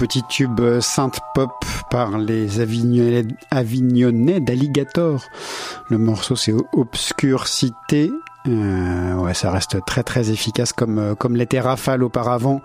Petit 0.03 0.23
tube 0.23 0.59
euh, 0.59 0.81
synth 0.81 1.21
pop 1.33 1.63
par 1.89 2.17
les 2.17 2.59
Avignonnais, 2.59 3.25
Avignonnais 3.51 4.41
d'Alligator. 4.41 5.23
Le 5.89 5.97
morceau 5.97 6.35
c'est 6.35 6.53
Obscure 6.73 7.47
Cité. 7.47 8.11
Euh, 8.45 9.13
ouais, 9.15 9.33
ça 9.33 9.49
reste 9.49 9.77
très 9.85 10.03
très 10.03 10.29
efficace 10.29 10.73
comme 10.73 10.99
euh, 10.99 11.15
comme 11.15 11.37
l'était 11.37 11.61
Rafale 11.61 12.03
auparavant 12.03 12.61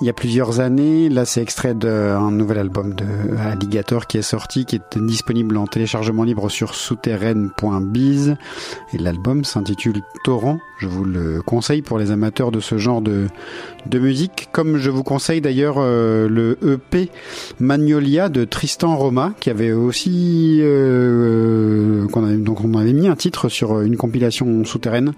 il 0.00 0.06
y 0.06 0.10
a 0.10 0.12
plusieurs 0.12 0.58
années. 0.58 1.08
Là, 1.08 1.24
c'est 1.24 1.40
extrait 1.40 1.74
d'un 1.74 2.32
nouvel 2.32 2.58
album 2.58 2.94
de 2.94 3.06
Alligator 3.38 4.08
qui 4.08 4.18
est 4.18 4.22
sorti, 4.22 4.64
qui 4.64 4.76
est 4.76 4.98
disponible 4.98 5.56
en 5.56 5.66
téléchargement 5.66 6.24
libre 6.24 6.48
sur 6.48 6.74
souterraine.biz. 6.74 8.36
Et 8.92 8.98
l'album 8.98 9.44
s'intitule 9.44 10.02
Torrent. 10.24 10.58
Je 10.84 10.88
vous 10.90 11.04
le 11.04 11.40
conseille 11.40 11.80
pour 11.80 11.98
les 11.98 12.10
amateurs 12.10 12.50
de 12.50 12.60
ce 12.60 12.76
genre 12.76 13.00
de, 13.00 13.28
musique, 13.90 14.48
comme 14.52 14.76
je 14.76 14.90
vous 14.90 15.02
conseille 15.02 15.40
d'ailleurs 15.40 15.76
euh, 15.78 16.28
le 16.28 16.58
EP 16.62 17.08
Magnolia 17.58 18.28
de 18.28 18.44
Tristan 18.44 18.94
Roma, 18.94 19.32
qui 19.40 19.48
avait 19.48 19.72
aussi 19.72 20.58
euh, 20.60 22.06
qu'on 22.08 22.24
avait, 22.24 22.36
donc 22.36 22.62
on 22.62 22.74
avait 22.74 22.92
mis 22.92 23.08
un 23.08 23.16
titre 23.16 23.48
sur 23.48 23.80
une 23.80 23.96
compilation 23.96 24.62
souterraine 24.66 25.14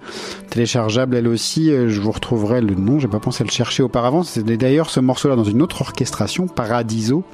téléchargeable, 0.49 1.17
elle 1.17 1.27
aussi. 1.27 1.69
euh, 1.69 1.89
Je 1.89 1.99
vous 1.99 2.11
retrouverai 2.11 2.61
le 2.61 2.73
nom, 2.73 2.99
j'ai 2.99 3.09
pas 3.09 3.19
pensé 3.19 3.43
le 3.43 3.49
chercher 3.49 3.83
auparavant. 3.83 4.23
C'était 4.23 4.55
d'ailleurs 4.55 4.89
ce 4.89 5.01
morceau-là 5.01 5.35
dans 5.35 5.43
une 5.43 5.61
autre 5.61 5.81
orchestration, 5.81 6.47
Paradiso. 6.47 7.25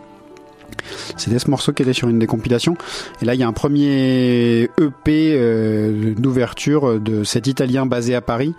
C'était 1.17 1.39
ce 1.39 1.49
morceau 1.49 1.73
qui 1.73 1.83
était 1.83 1.93
sur 1.93 2.09
une 2.09 2.19
des 2.19 2.27
compilations. 2.27 2.75
Et 3.21 3.25
là, 3.25 3.35
il 3.35 3.39
y 3.39 3.43
a 3.43 3.47
un 3.47 3.53
premier 3.53 4.69
EP 4.79 5.33
euh, 5.35 6.13
d'ouverture 6.15 6.99
de 6.99 7.23
cet 7.23 7.47
Italien 7.47 7.85
basé 7.85 8.15
à 8.15 8.21
Paris 8.21 8.53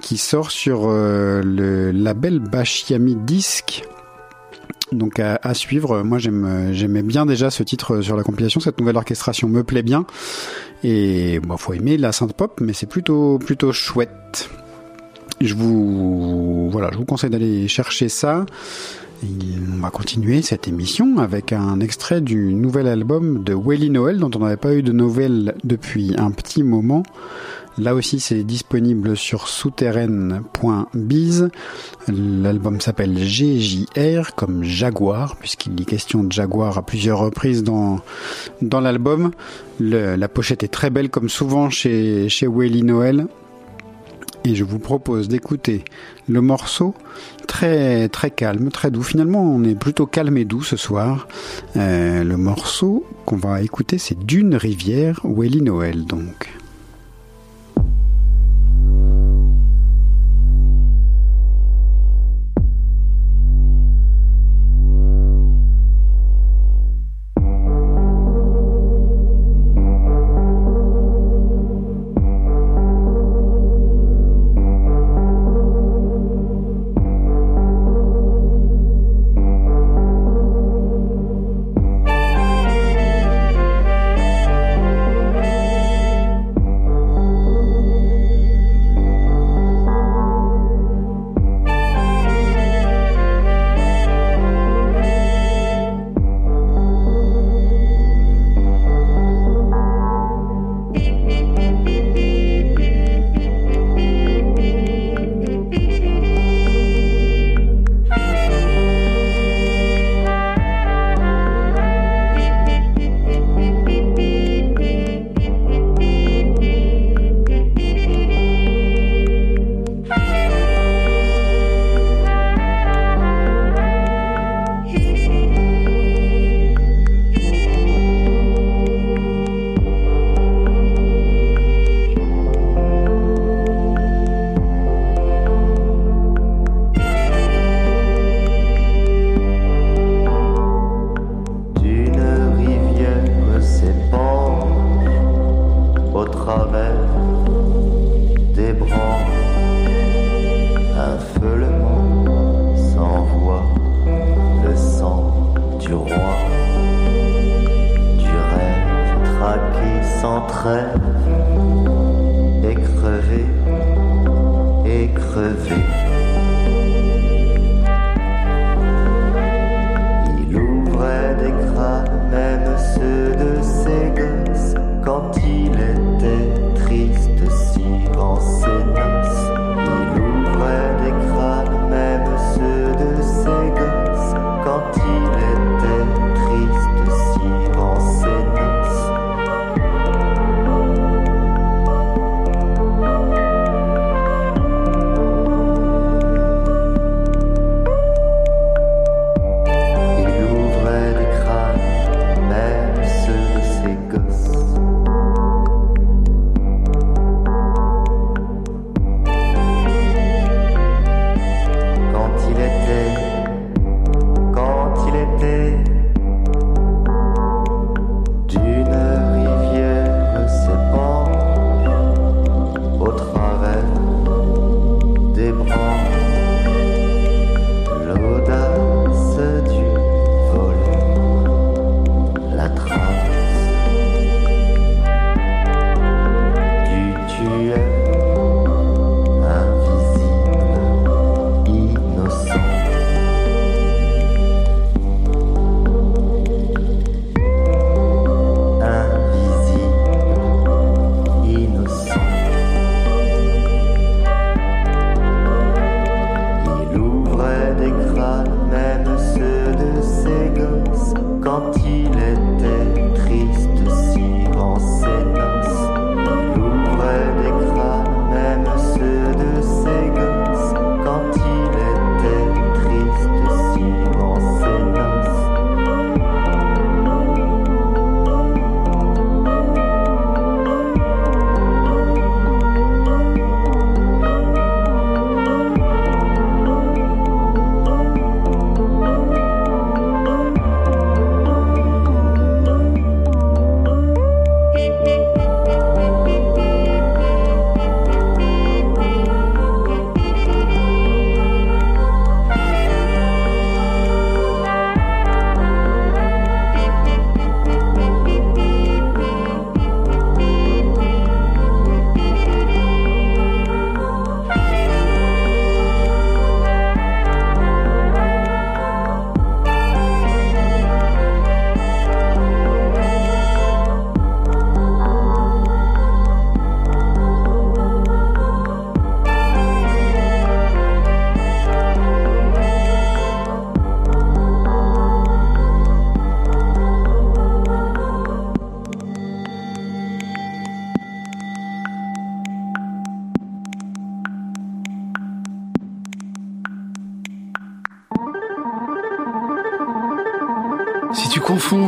qui 0.00 0.16
sort 0.16 0.50
sur 0.50 0.86
euh, 0.86 1.42
le 1.42 1.90
label 1.90 2.38
Bashiami 2.38 3.16
Disc. 3.16 3.84
Donc 4.92 5.18
à, 5.18 5.38
à 5.42 5.54
suivre. 5.54 6.02
Moi, 6.02 6.18
j'aimais 6.18 7.02
bien 7.02 7.26
déjà 7.26 7.50
ce 7.50 7.62
titre 7.62 8.00
sur 8.02 8.16
la 8.16 8.22
compilation. 8.22 8.60
Cette 8.60 8.78
nouvelle 8.78 8.96
orchestration 8.96 9.48
me 9.48 9.64
plaît 9.64 9.82
bien. 9.82 10.06
Et 10.84 11.40
bon, 11.40 11.56
faut 11.56 11.72
aimer 11.72 11.96
la 11.96 12.12
synth 12.12 12.34
pop, 12.34 12.60
mais 12.60 12.72
c'est 12.72 12.86
plutôt 12.86 13.38
plutôt 13.38 13.72
chouette. 13.72 14.48
Je 15.40 15.54
vous 15.54 16.70
voilà, 16.70 16.90
je 16.92 16.98
vous 16.98 17.04
conseille 17.04 17.30
d'aller 17.30 17.68
chercher 17.68 18.08
ça. 18.08 18.46
On 19.22 19.80
va 19.80 19.90
continuer 19.90 20.42
cette 20.42 20.68
émission 20.68 21.18
avec 21.18 21.52
un 21.52 21.80
extrait 21.80 22.20
du 22.20 22.52
nouvel 22.52 22.86
album 22.86 23.44
de 23.44 23.54
Welly 23.54 23.90
Noël 23.90 24.18
dont 24.18 24.30
on 24.34 24.40
n'avait 24.40 24.56
pas 24.56 24.74
eu 24.74 24.82
de 24.82 24.92
nouvelles 24.92 25.54
depuis 25.64 26.14
un 26.18 26.30
petit 26.30 26.62
moment. 26.62 27.02
Là 27.78 27.94
aussi, 27.94 28.20
c'est 28.20 28.42
disponible 28.42 29.16
sur 29.16 29.48
souterraine.biz. 29.48 31.50
L'album 32.08 32.80
s'appelle 32.80 33.18
GJR 33.18 34.34
comme 34.34 34.64
Jaguar, 34.64 35.36
puisqu'il 35.36 35.80
est 35.80 35.84
question 35.84 36.24
de 36.24 36.32
Jaguar 36.32 36.78
à 36.78 36.82
plusieurs 36.82 37.18
reprises 37.18 37.62
dans, 37.62 38.00
l'album. 38.62 39.30
La 39.80 40.28
pochette 40.28 40.62
est 40.62 40.68
très 40.68 40.90
belle 40.90 41.10
comme 41.10 41.28
souvent 41.28 41.68
chez, 41.68 42.28
chez 42.28 42.46
Welly 42.46 42.82
Noël. 42.82 43.26
Et 44.46 44.54
je 44.54 44.62
vous 44.62 44.78
propose 44.78 45.26
d'écouter 45.26 45.84
le 46.28 46.40
morceau 46.40 46.94
très 47.48 48.08
très 48.08 48.30
calme, 48.30 48.70
très 48.70 48.92
doux. 48.92 49.02
Finalement, 49.02 49.42
on 49.42 49.64
est 49.64 49.74
plutôt 49.74 50.06
calme 50.06 50.38
et 50.38 50.44
doux 50.44 50.62
ce 50.62 50.76
soir. 50.76 51.26
Euh, 51.74 52.22
le 52.22 52.36
morceau 52.36 53.04
qu'on 53.24 53.38
va 53.38 53.60
écouter, 53.62 53.98
c'est 53.98 54.16
D'une 54.24 54.54
rivière, 54.54 55.20
Welly 55.24 55.62
Noël 55.62 56.04
donc. 56.04 56.48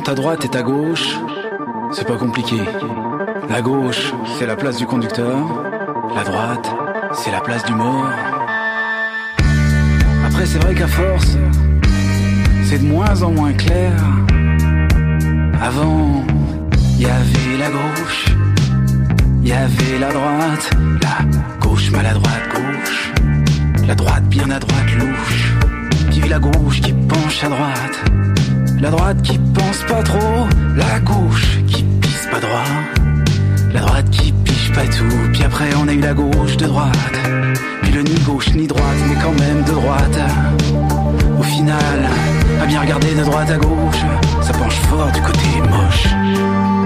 ta 0.08 0.14
droite 0.14 0.42
et 0.46 0.48
ta 0.48 0.62
gauche, 0.62 1.18
c'est 1.92 2.06
pas 2.06 2.16
compliqué. 2.16 2.56
La 3.50 3.60
gauche, 3.60 4.14
c'est 4.38 4.46
la 4.46 4.56
place 4.56 4.78
du 4.78 4.86
conducteur. 4.86 5.36
La 6.16 6.24
droite, 6.24 6.66
c'est 7.12 7.30
la 7.30 7.40
place 7.40 7.62
du 7.66 7.74
mort. 7.74 8.08
Après, 10.26 10.46
c'est 10.46 10.60
vrai 10.60 10.74
qu'à 10.74 10.86
force, 10.86 11.36
c'est 12.64 12.78
de 12.78 12.86
moins 12.86 13.22
en 13.22 13.32
moins 13.32 13.52
clair. 13.52 13.92
Avant, 15.60 16.24
il 16.94 17.02
y 17.02 17.04
avait 17.04 17.58
la 17.58 17.68
gauche, 17.68 18.34
il 19.42 19.48
y 19.48 19.52
avait 19.52 19.98
la 20.00 20.10
droite, 20.10 20.70
la 21.02 21.58
gauche 21.60 21.90
maladroite 21.90 22.48
gauche, 22.54 23.12
la 23.86 23.94
droite 23.94 24.24
bien 24.24 24.48
à 24.52 24.58
droite 24.58 24.90
louche, 24.98 25.52
qui 26.10 26.22
vit 26.22 26.30
la 26.30 26.38
gauche 26.38 26.80
qui 26.80 26.94
penche 26.94 27.44
à 27.44 27.48
droite. 27.50 28.17
La 28.80 28.90
droite 28.90 29.20
qui 29.22 29.38
pense 29.38 29.82
pas 29.88 30.02
trop, 30.04 30.46
la 30.76 31.00
gauche 31.00 31.58
qui 31.66 31.82
pisse 31.82 32.28
pas 32.30 32.38
droit. 32.38 32.64
La 33.74 33.80
droite 33.80 34.08
qui 34.10 34.32
pige 34.32 34.72
pas 34.72 34.86
tout, 34.86 35.32
puis 35.32 35.42
après 35.42 35.70
on 35.82 35.88
a 35.88 35.92
eu 35.92 36.00
la 36.00 36.14
gauche 36.14 36.56
de 36.56 36.66
droite. 36.66 36.92
Puis 37.82 37.92
le 37.92 38.02
ni 38.02 38.14
gauche 38.20 38.52
ni 38.54 38.68
droite, 38.68 38.96
mais 39.08 39.16
quand 39.20 39.36
même 39.38 39.64
de 39.64 39.72
droite. 39.72 40.18
Au 41.38 41.42
final, 41.42 42.08
à 42.62 42.66
bien 42.66 42.80
regarder 42.80 43.14
de 43.14 43.24
droite 43.24 43.50
à 43.50 43.56
gauche, 43.56 44.02
ça 44.42 44.52
penche 44.52 44.76
fort 44.88 45.10
du 45.12 45.20
côté 45.22 45.60
moche. 45.68 46.77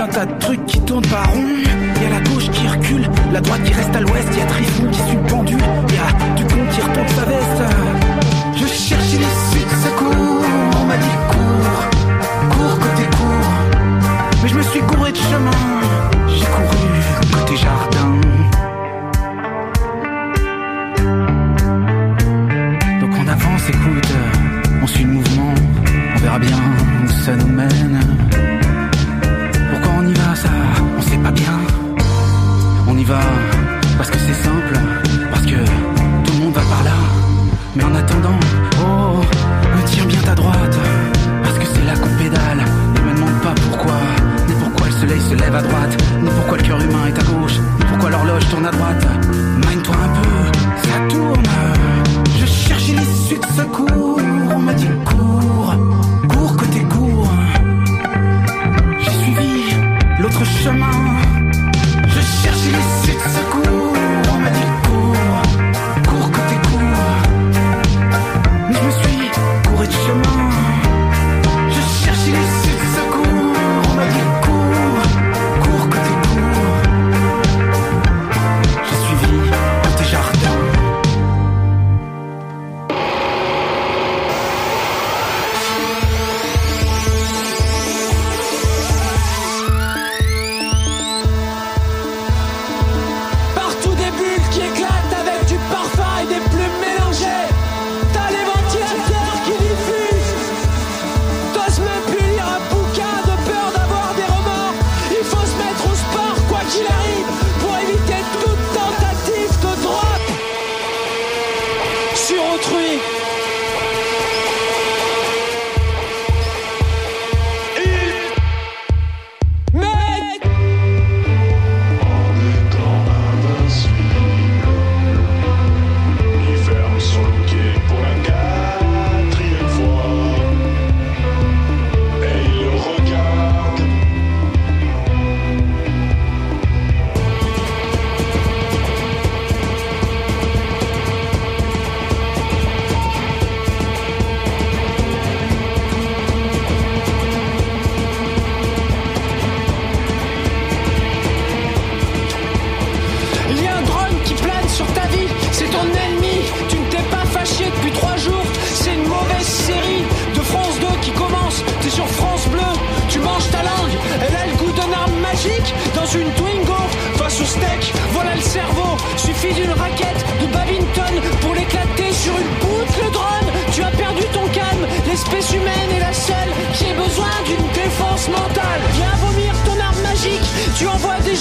un 0.00 0.06
tas 0.08 0.26
de 0.26 0.38
trucs 0.38 0.64
qui 0.66 0.80
tournent 0.80 1.06
par 1.06 1.32
rond. 1.32 1.42
Y 2.00 2.06
a 2.06 2.10
la 2.10 2.20
gauche 2.30 2.50
qui 2.50 2.66
recule, 2.66 3.08
la 3.32 3.40
droite 3.40 3.62
qui 3.64 3.72
reste 3.72 3.94
à 3.94 4.00
l'ouest, 4.00 4.28
y 4.36 4.40
a 4.40 4.46
Trifon 4.46 4.86
qui 4.90 4.98
suit 4.98 5.16
le 5.16 5.28
pendule, 5.28 5.58
y 5.58 5.96
a 5.96 6.34
Ducon 6.36 6.66
qui 6.72 6.80
retombe 6.80 7.08
sa 7.08 7.24
veste. 7.24 8.01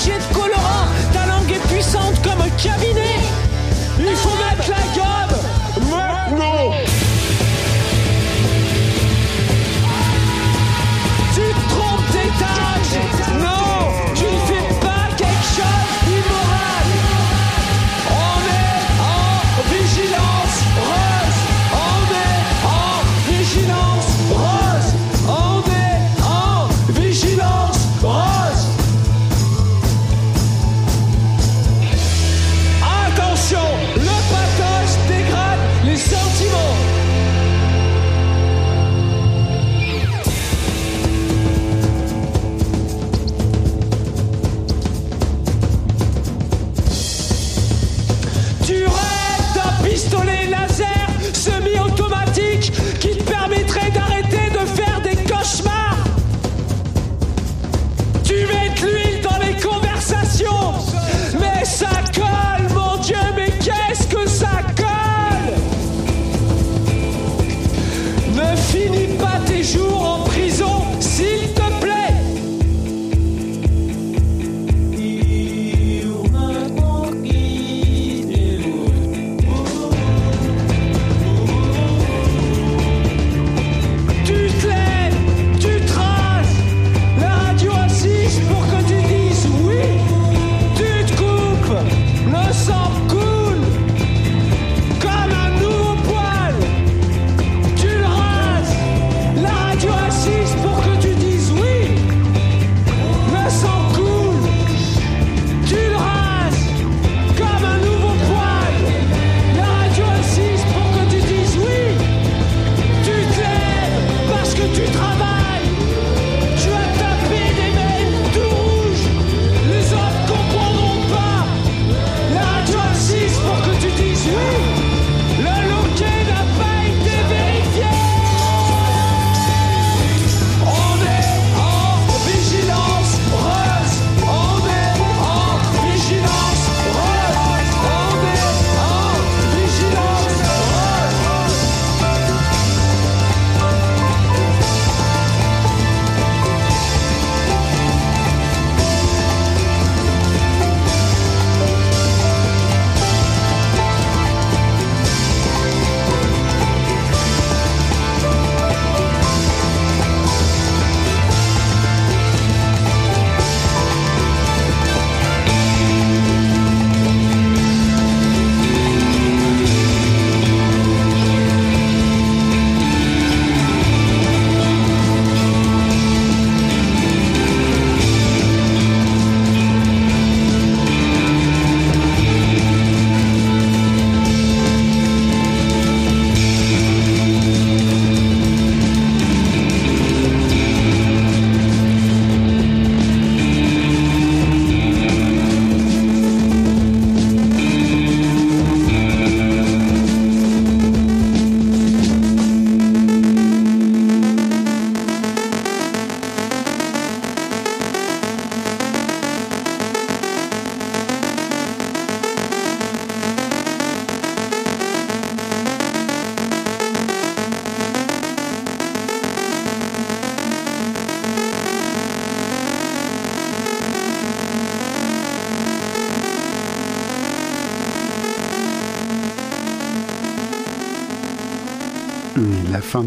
léger 0.05 0.17
de 0.17 0.33
colorant, 0.33 0.87
ta 1.13 1.25
langue 1.27 1.51
est 1.51 1.73
puissante 1.73 2.21
comme 2.23 2.41
un 2.41 2.49
cabinet. 2.51 3.00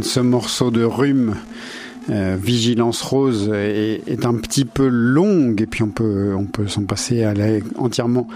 Ce 0.02 0.20
morceau 0.20 0.70
de 0.70 0.82
rhume, 0.82 1.36
euh, 2.10 2.36
Vigilance 2.40 3.02
Rose, 3.02 3.50
est, 3.54 4.02
est 4.06 4.26
un 4.26 4.34
petit 4.34 4.64
peu 4.64 4.88
longue 4.88 5.62
et 5.62 5.66
puis 5.66 5.82
on 5.82 5.88
peut, 5.88 6.34
on 6.36 6.46
peut 6.46 6.66
s'en 6.68 6.84
passer 6.84 7.22
à 7.22 7.34
la 7.34 7.60
entièrement 7.76 8.26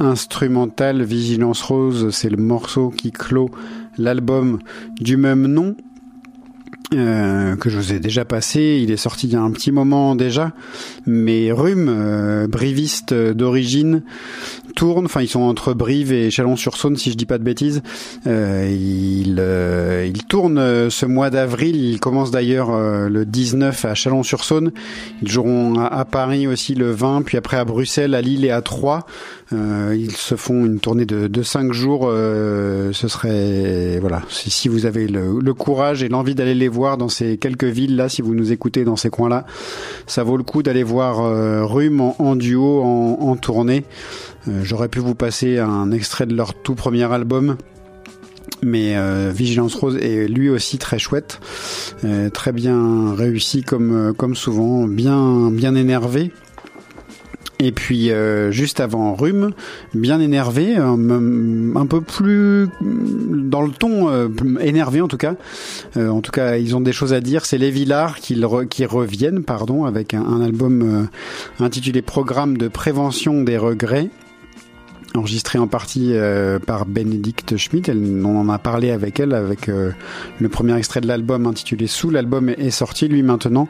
instrumentale. 0.00 1.02
Vigilance 1.02 1.62
Rose, 1.62 2.10
c'est 2.10 2.30
le 2.30 2.36
morceau 2.36 2.90
qui 2.90 3.12
clôt 3.12 3.50
l'album 3.98 4.58
du 5.00 5.16
même 5.16 5.46
nom. 5.46 5.76
euh, 6.94 7.56
que 7.56 7.70
je 7.70 7.76
vous 7.76 7.92
ai 7.92 8.00
déjà 8.00 8.24
passé, 8.24 8.80
il 8.82 8.90
est 8.90 8.96
sorti 8.96 9.26
il 9.26 9.32
y 9.32 9.36
a 9.36 9.40
un 9.40 9.50
petit 9.50 9.72
moment 9.72 10.14
déjà, 10.14 10.52
mais 11.06 11.50
Rhume, 11.52 11.88
euh, 11.88 12.46
briviste 12.46 13.14
d'origine, 13.14 14.02
tourne, 14.82 15.04
enfin 15.04 15.22
ils 15.22 15.28
sont 15.28 15.42
entre 15.42 15.74
Brive 15.74 16.12
et 16.12 16.32
Chalon-sur-Saône 16.32 16.96
si 16.96 17.12
je 17.12 17.16
dis 17.16 17.24
pas 17.24 17.38
de 17.38 17.44
bêtises. 17.44 17.82
Euh, 18.26 18.68
il, 18.68 19.36
euh, 19.38 20.10
il 20.12 20.24
tourne 20.24 20.58
euh, 20.58 20.90
ce 20.90 21.06
mois 21.06 21.30
d'avril, 21.30 21.76
il 21.76 22.00
commence 22.00 22.32
d'ailleurs 22.32 22.70
euh, 22.72 23.08
le 23.08 23.24
19 23.24 23.84
à 23.84 23.94
Chalon-sur-Saône. 23.94 24.72
Ils 25.22 25.28
joueront 25.28 25.78
à, 25.78 25.86
à 25.86 26.04
Paris 26.04 26.48
aussi 26.48 26.74
le 26.74 26.90
20, 26.90 27.22
puis 27.22 27.38
après 27.38 27.58
à 27.58 27.64
Bruxelles, 27.64 28.12
à 28.16 28.22
Lille 28.22 28.44
et 28.44 28.50
à 28.50 28.60
Troyes. 28.60 29.06
Euh, 29.52 29.94
ils 29.98 30.12
se 30.12 30.34
font 30.34 30.64
une 30.64 30.80
tournée 30.80 31.04
de, 31.04 31.26
de 31.26 31.42
5 31.42 31.72
jours. 31.72 32.06
euh, 32.08 32.90
ce 32.92 33.08
serait 33.08 33.98
voilà, 34.00 34.22
si, 34.28 34.50
si 34.50 34.68
vous 34.68 34.86
avez 34.86 35.06
le, 35.06 35.38
le 35.40 35.54
courage 35.54 36.02
et 36.02 36.08
l'envie 36.08 36.34
d'aller 36.34 36.54
les 36.54 36.68
voir 36.68 36.96
dans 36.96 37.08
ces 37.08 37.36
quelques 37.36 37.64
villes 37.64 37.96
là, 37.96 38.08
si 38.08 38.22
vous 38.22 38.34
nous 38.34 38.52
écoutez 38.52 38.84
dans 38.84 38.96
ces 38.96 39.10
coins-là, 39.10 39.44
ça 40.06 40.22
vaut 40.22 40.36
le 40.36 40.42
coup 40.42 40.62
d'aller 40.62 40.82
voir 40.82 41.20
euh, 41.20 41.64
Rhume 41.64 42.00
en, 42.00 42.16
en 42.18 42.36
duo, 42.36 42.82
en, 42.82 43.18
en 43.20 43.36
tournée. 43.36 43.84
Euh, 44.48 44.60
J'aurais 44.62 44.88
pu 44.88 45.00
vous 45.00 45.14
passer 45.14 45.58
un 45.58 45.90
extrait 45.92 46.26
de 46.26 46.34
leur 46.34 46.54
tout 46.54 46.74
premier 46.74 47.10
album. 47.12 47.56
Mais 48.64 48.96
euh, 48.96 49.32
Vigilance 49.34 49.74
Rose 49.74 49.96
est 49.96 50.28
lui 50.28 50.48
aussi 50.48 50.78
très 50.78 50.98
chouette, 50.98 51.40
euh, 52.04 52.30
très 52.30 52.52
bien 52.52 53.12
réussi 53.14 53.62
comme 53.62 53.92
euh, 53.92 54.12
comme 54.12 54.36
souvent, 54.36 54.86
bien 54.86 55.50
bien 55.50 55.74
énervé. 55.74 56.32
Et 57.62 57.70
puis 57.70 58.10
euh, 58.10 58.50
juste 58.50 58.80
avant 58.80 59.14
Rhume, 59.14 59.52
bien 59.94 60.18
énervé, 60.18 60.74
un, 60.74 61.86
peu 61.86 62.00
plus 62.00 62.68
dans 62.82 63.62
le 63.62 63.70
ton 63.70 64.08
euh, 64.10 64.28
énervé 64.60 65.00
en 65.00 65.06
tout 65.06 65.16
cas. 65.16 65.36
Euh, 65.96 66.08
en 66.08 66.20
tout 66.22 66.32
cas, 66.32 66.56
ils 66.56 66.74
ont 66.74 66.80
des 66.80 66.92
choses 66.92 67.12
à 67.12 67.20
dire. 67.20 67.46
C'est 67.46 67.58
les 67.58 67.70
Villars 67.70 68.18
qui, 68.18 68.34
re- 68.34 68.66
qui 68.66 68.84
reviennent, 68.84 69.44
pardon, 69.44 69.84
avec 69.84 70.12
un, 70.12 70.42
album 70.42 71.08
intitulé 71.60 72.02
Programme 72.02 72.58
de 72.58 72.66
prévention 72.66 73.42
des 73.42 73.56
regrets 73.56 74.10
enregistré 75.14 75.58
en 75.58 75.66
partie 75.66 76.14
par 76.66 76.86
Bénédicte 76.86 77.58
Schmidt. 77.58 77.90
Elle, 77.90 78.22
on 78.24 78.40
en 78.40 78.48
a 78.48 78.58
parlé 78.58 78.90
avec 78.90 79.20
elle, 79.20 79.34
avec 79.34 79.66
le 79.66 80.48
premier 80.48 80.74
extrait 80.74 81.02
de 81.02 81.06
l'album 81.06 81.46
intitulé 81.46 81.86
Sous. 81.86 82.08
L'album 82.08 82.48
est 82.48 82.70
sorti, 82.70 83.08
lui, 83.08 83.22
maintenant, 83.22 83.68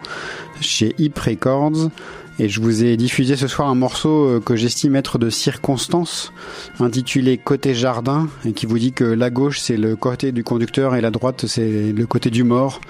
chez 0.61 0.95
Hip 0.99 1.19
Records. 1.19 1.91
Et 2.39 2.49
je 2.49 2.61
vous 2.61 2.83
ai 2.83 2.97
diffusé 2.97 3.37
ce 3.37 3.47
soir 3.47 3.69
un 3.69 3.75
morceau 3.75 4.27
euh, 4.27 4.41
que 4.41 4.57
j'estime 4.57 4.97
être 4.97 5.19
de 5.19 5.29
circonstance, 5.29 6.33
intitulé 6.81 7.37
Côté 7.37 7.75
Jardin, 7.75 8.29
et 8.47 8.53
qui 8.53 8.67
vous 8.67 8.79
dit 8.79 8.93
que 8.93 9.05
la 9.05 9.31
gauche 9.31 9.61
c'est 9.61 9.77
le 9.77 9.97
côté 9.97 10.33
du 10.33 10.43
conducteur 10.43 10.97
et 10.97 11.01
la 11.01 11.11
droite 11.11 11.47
c'est 11.47 11.93
le 11.93 12.07
côté 12.07 12.31
du 12.31 12.43
mort. 12.43 12.81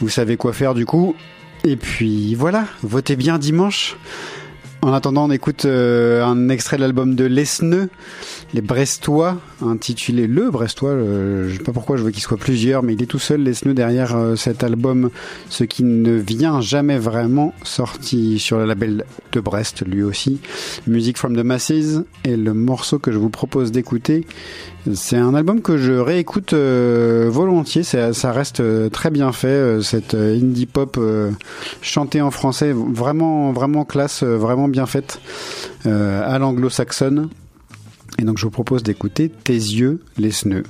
Vous 0.00 0.10
savez 0.10 0.36
quoi 0.36 0.52
faire 0.52 0.74
du 0.74 0.84
coup. 0.84 1.16
Et 1.64 1.76
puis 1.76 2.34
voilà, 2.34 2.66
votez 2.82 3.16
bien 3.16 3.38
dimanche. 3.38 3.96
En 4.82 4.92
attendant, 4.92 5.24
on 5.24 5.30
écoute 5.30 5.64
euh, 5.64 6.24
un 6.24 6.48
extrait 6.48 6.76
de 6.76 6.82
l'album 6.82 7.16
de 7.16 7.24
Lesneux, 7.24 7.88
les 8.54 8.60
Brestois, 8.60 9.38
intitulé 9.62 10.26
Le 10.26 10.50
Brestois. 10.50 10.90
euh, 10.90 11.48
je 11.48 11.56
sais 11.56 11.62
pas 11.62 11.72
pourquoi 11.72 11.96
je 11.96 12.02
veux 12.02 12.10
qu'il 12.10 12.22
soit 12.22 12.36
plusieurs, 12.36 12.82
mais 12.82 12.94
il 12.94 13.02
est 13.02 13.06
tout 13.06 13.18
seul, 13.18 13.42
Lesneux, 13.42 13.74
derrière 13.74 14.16
euh, 14.16 14.36
cet 14.36 14.64
album, 14.64 15.10
ce 15.48 15.64
qui 15.64 15.82
ne 15.84 16.12
vient 16.12 16.60
jamais 16.60 16.98
vraiment 16.98 17.54
sorti 17.62 18.38
sur 18.38 18.58
le 18.58 18.66
label 18.66 19.04
de 19.32 19.40
Brest, 19.40 19.84
lui 19.86 20.02
aussi. 20.02 20.40
Music 20.86 21.16
from 21.16 21.36
the 21.36 21.44
Masses, 21.44 22.02
et 22.24 22.36
le 22.36 22.54
morceau 22.54 22.98
que 22.98 23.12
je 23.12 23.18
vous 23.18 23.30
propose 23.30 23.72
d'écouter, 23.72 24.26
c'est 24.94 25.16
un 25.16 25.34
album 25.34 25.62
que 25.62 25.76
je 25.78 25.92
réécoute 25.92 26.52
euh, 26.52 27.28
volontiers. 27.30 27.82
Ça, 27.82 28.32
reste 28.32 28.60
euh, 28.60 28.88
très 28.88 29.10
bien 29.10 29.32
fait. 29.32 29.82
cette 29.82 30.14
indie 30.14 30.66
pop 30.66 30.98
chantée 31.80 32.20
en 32.20 32.30
français, 32.30 32.72
vraiment, 32.72 33.52
vraiment 33.52 33.84
classe, 33.84 34.22
vraiment 34.22 34.68
bien 34.68 34.86
faite 34.86 35.20
à 35.84 36.38
l'anglo-saxonne. 36.38 37.30
Et 38.18 38.24
donc 38.24 38.38
je 38.38 38.44
vous 38.44 38.50
propose 38.50 38.82
d'écouter 38.82 39.28
Tes 39.28 39.52
yeux, 39.52 40.00
les 40.18 40.30
sneux. 40.30 40.64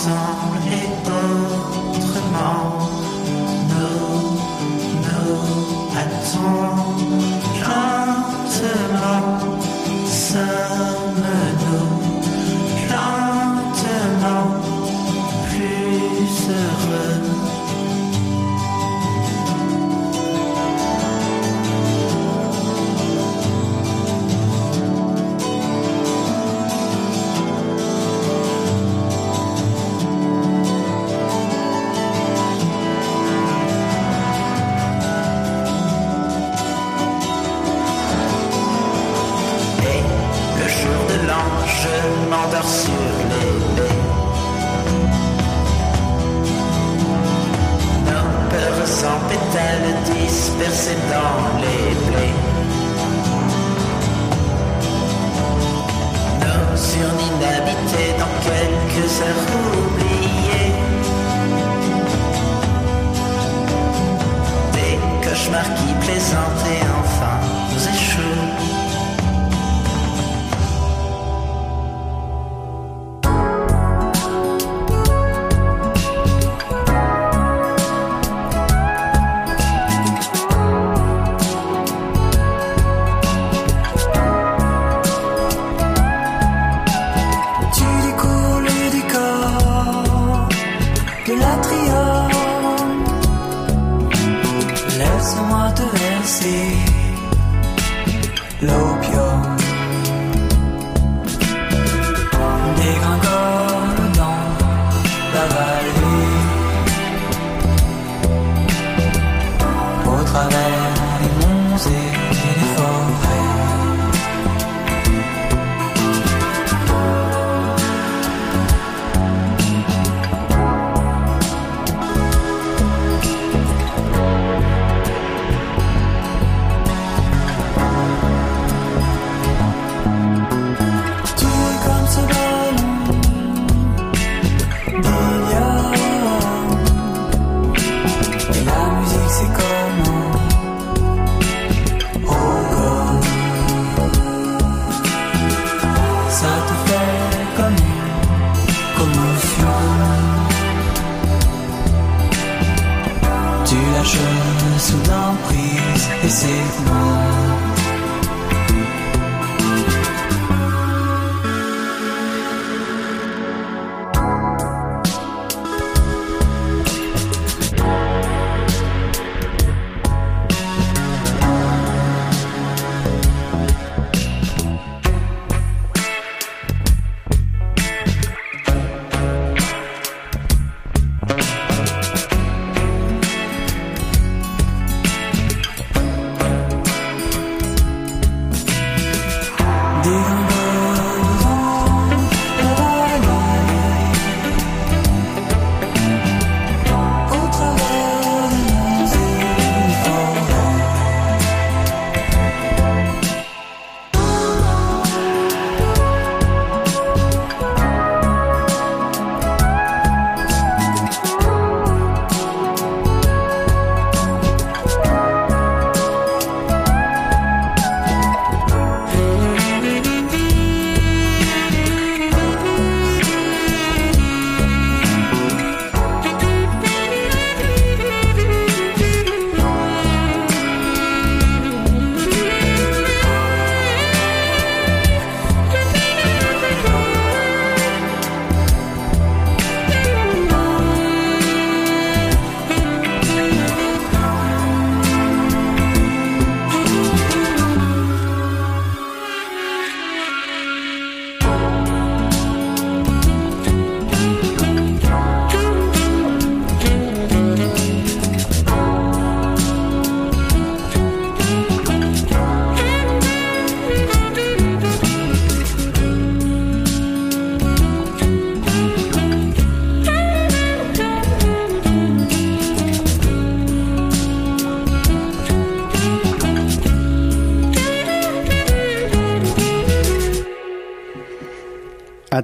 Ensemble 0.00 0.49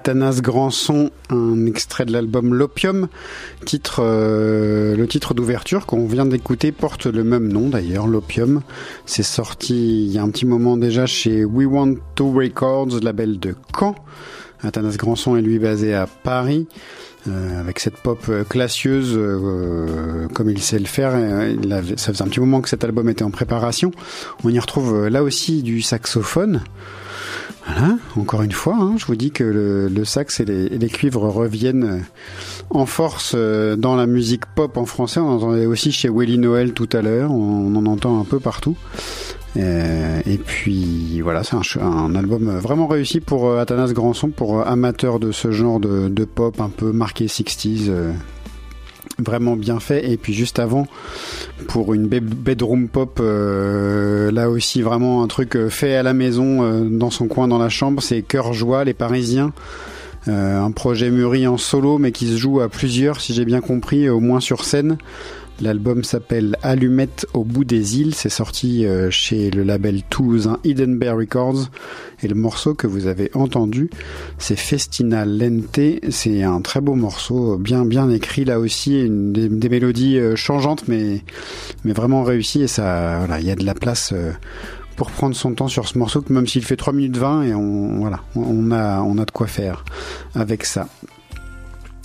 Athanas 0.07 0.41
Grandson, 0.41 1.11
un 1.31 1.66
extrait 1.66 2.05
de 2.05 2.12
l'album 2.12 2.55
L'Opium. 2.55 3.09
Titre, 3.65 4.05
euh, 4.05 4.95
le 4.95 5.09
titre 5.09 5.35
d'ouverture 5.35 5.85
qu'on 5.85 6.07
vient 6.07 6.24
d'écouter 6.24 6.70
porte 6.70 7.07
le 7.07 7.24
même 7.24 7.49
nom 7.49 7.69
d'ailleurs, 7.69 8.07
L'Opium. 8.07 8.62
C'est 9.05 9.24
sorti 9.24 10.05
il 10.07 10.12
y 10.12 10.19
a 10.19 10.23
un 10.23 10.31
petit 10.31 10.47
moment 10.47 10.77
déjà 10.77 11.07
chez 11.07 11.45
We 11.45 11.66
Want 11.66 11.97
to 12.15 12.31
Records, 12.31 13.01
label 13.03 13.41
de 13.41 13.57
Caen. 13.77 13.97
Athanas 14.62 14.97
Grandson 14.97 15.35
est 15.35 15.43
lui 15.43 15.59
basé 15.59 15.93
à 15.93 16.07
Paris. 16.07 16.69
Euh, 17.27 17.59
avec 17.59 17.81
cette 17.81 17.97
pop 17.97 18.20
euh, 18.28 18.45
classieuse 18.45 19.19
comme 20.33 20.49
il 20.49 20.62
sait 20.62 20.78
le 20.78 20.85
faire. 20.85 21.19
Il 21.49 21.95
ça 21.97 22.12
faisait 22.12 22.23
un 22.23 22.28
petit 22.28 22.39
moment 22.39 22.61
que 22.61 22.69
cet 22.69 22.85
album 22.85 23.09
était 23.09 23.24
en 23.24 23.33
préparation. 23.33 23.91
On 24.45 24.51
y 24.51 24.59
retrouve 24.61 25.09
là 25.09 25.24
aussi 25.24 25.65
du 25.65 25.83
saxophone. 25.83 26.62
Voilà, 27.66 27.97
encore 28.16 28.43
une 28.43 28.52
fois, 28.52 28.76
hein, 28.78 28.94
je 28.97 29.06
vous 29.06 29.16
dis 29.16 29.32
que 29.32 29.43
le, 29.43 30.05
sax 30.05 30.40
et 30.40 30.44
les, 30.44 30.88
cuivres 30.88 31.22
reviennent 31.22 32.05
en 32.70 32.86
force 32.86 33.32
euh, 33.34 33.74
dans 33.74 33.97
la 33.97 34.06
musique 34.06 34.47
pop 34.47 34.76
en 34.76 34.86
français. 34.86 35.18
On 35.18 35.28
en 35.28 35.36
entendait 35.36 35.66
aussi 35.66 35.90
chez 35.90 36.09
Willy 36.09 36.38
Noël 36.38 36.72
tout 36.72 36.88
à 36.93 37.02
l'heure, 37.02 37.32
on, 37.32 37.74
en 37.74 37.86
entend 37.86 38.20
un 38.20 38.24
peu 38.24 38.38
partout. 38.38 38.76
Euh, 39.56 40.20
et 40.26 40.38
puis 40.38 41.20
voilà, 41.22 41.43
c'est 41.43 41.56
un, 41.80 42.14
album 42.14 42.56
vraiment 42.59 42.86
réussi 42.86 43.20
pour 43.20 43.48
euh, 43.48 43.60
Athanas 43.60 43.93
Grandson, 43.93 44.28
pour 44.28 44.66
amateurs 44.66 45.18
de 45.18 45.32
ce 45.32 45.51
genre 45.51 45.80
de, 45.80 46.09
de 46.09 46.24
pop 46.24 46.60
un 46.60 46.68
peu 46.68 46.93
marqué 46.93 47.26
60s. 47.26 47.90
Vraiment 49.18 49.56
bien 49.56 49.80
fait. 49.80 50.10
Et 50.10 50.16
puis 50.16 50.34
juste 50.34 50.59
avant 50.59 50.86
pour 51.68 51.94
une 51.94 52.06
be- 52.06 52.20
bedroom 52.20 52.88
pop 52.88 53.18
euh, 53.20 54.30
là 54.30 54.51
aussi 54.51 54.82
vraiment 54.82 55.22
un 55.22 55.26
truc 55.26 55.56
euh, 55.56 55.68
fait 55.70 55.97
à 55.97 56.02
la 56.02 56.12
maison 56.12 56.62
euh, 56.62 56.80
dans 56.88 57.10
son 57.10 57.26
coin 57.26 57.48
dans 57.48 57.59
la 57.59 57.68
chambre 57.68 58.02
c'est 58.02 58.22
Cœur 58.22 58.52
Joie 58.52 58.84
les 58.84 58.94
Parisiens. 58.94 59.52
Un 60.28 60.72
projet 60.72 61.12
mûri 61.12 61.47
en 61.47 61.56
solo 61.56 61.98
mais 61.98 62.10
qui 62.10 62.26
se 62.26 62.36
joue 62.36 62.60
à 62.60 62.68
plusieurs 62.68 63.20
si 63.20 63.32
j'ai 63.32 63.44
bien 63.44 63.60
compris 63.60 64.09
au 64.09 64.18
moins 64.18 64.40
sur 64.40 64.64
scène 64.64 64.98
L'album 65.61 66.05
s'appelle 66.05 66.57
Allumette 66.62 67.27
au 67.33 67.45
bout 67.45 67.65
des 67.65 67.99
îles. 67.99 68.15
C'est 68.15 68.28
sorti 68.28 68.85
euh, 68.85 69.11
chez 69.11 69.51
le 69.51 69.62
label 69.62 70.03
toulousain 70.11 70.59
Hidden 70.65 70.99
Bear 70.99 71.16
Records. 71.16 71.70
Et 72.23 72.28
le 72.28 72.35
morceau 72.35 72.74
que 72.74 72.87
vous 72.87 73.07
avez 73.07 73.31
entendu, 73.35 73.91
c'est 74.39 74.57
Festina 74.57 75.24
Lente. 75.24 75.81
C'est 76.11 76.43
un 76.43 76.61
très 76.61 76.81
beau 76.81 76.95
morceau, 76.95 77.57
bien 77.57 77.85
bien 77.85 78.11
écrit 78.11 78.45
là 78.45 78.59
aussi, 78.59 79.01
une, 79.01 79.33
des, 79.33 79.69
mélodies 79.69 80.19
euh, 80.19 80.37
changeantes 80.37 80.89
mais 80.89 81.23
vraiment 81.85 82.23
réussies. 82.23 82.62
Et 82.62 82.69
ça, 82.69 83.19
voilà, 83.19 83.41
il 83.41 83.47
y 83.47 83.51
a 83.51 83.57
de 83.57 83.65
la 83.65 83.74
place. 83.74 84.12
euh, 84.12 84.33
pour 84.97 85.11
prendre 85.11 85.37
son 85.37 85.53
temps 85.55 85.69
sur 85.69 85.87
ce 85.87 85.99
morceau, 85.99 86.24
même 86.31 86.47
s'il 86.47 86.65
fait 86.65 86.77
3 86.77 86.95
minutes 86.95 87.19
20 87.19 87.43
et 87.43 87.55
on, 87.55 87.99
voilà, 87.99 88.20
on 88.35 88.70
a, 88.73 89.03
on 89.03 89.19
a 89.19 89.27
de 89.27 89.31
quoi 89.31 89.47
faire 89.47 89.85
avec 90.35 90.65
ça. 90.65 90.89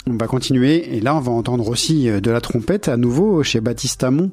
On 0.07 0.15
va 0.15 0.25
continuer 0.25 0.95
et 0.95 0.99
là 0.99 1.15
on 1.15 1.19
va 1.19 1.31
entendre 1.31 1.67
aussi 1.67 2.09
euh, 2.09 2.19
de 2.21 2.31
la 2.31 2.41
trompette 2.41 2.87
à 2.87 2.97
nouveau 2.97 3.43
chez 3.43 3.61
Baptiste 3.61 4.03
Amon 4.03 4.31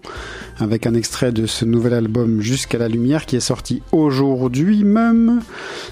avec 0.56 0.86
un 0.86 0.94
extrait 0.94 1.30
de 1.30 1.44
ce 1.44 1.66
nouvel 1.66 1.92
album 1.92 2.40
Jusqu'à 2.40 2.78
la 2.78 2.88
lumière 2.88 3.26
qui 3.26 3.36
est 3.36 3.40
sorti 3.40 3.82
aujourd'hui 3.92 4.82
même. 4.82 5.42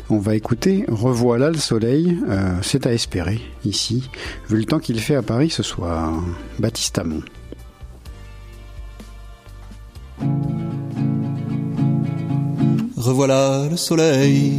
On 0.09 0.19
va 0.19 0.35
écouter 0.35 0.86
Revoilà 0.89 1.51
le 1.51 1.59
soleil. 1.59 2.16
Euh, 2.27 2.55
C'est 2.62 2.86
à 2.86 2.93
espérer 2.94 3.39
ici 3.66 4.09
vu 4.48 4.57
le 4.57 4.65
temps 4.65 4.78
qu'il 4.78 4.98
fait 4.98 5.15
à 5.15 5.23
Paris 5.23 5.51
ce 5.51 5.62
soir. 5.62 6.23
Baptiste 6.59 6.98
Amon. 6.98 7.20
Revoilà 12.97 13.69
le 13.70 13.77
soleil, 13.77 14.55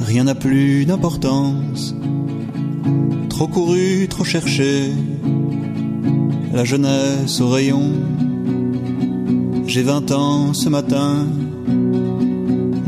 rien 0.00 0.24
n'a 0.24 0.34
plus 0.36 0.86
d'importance. 0.86 1.94
Trop 3.28 3.46
couru, 3.46 4.08
trop 4.08 4.24
cherché, 4.24 4.90
la 6.52 6.64
jeunesse 6.64 7.40
au 7.40 7.48
rayon. 7.48 7.92
J'ai 9.66 9.82
vingt 9.82 10.10
ans 10.10 10.54
ce 10.54 10.68
matin, 10.68 11.26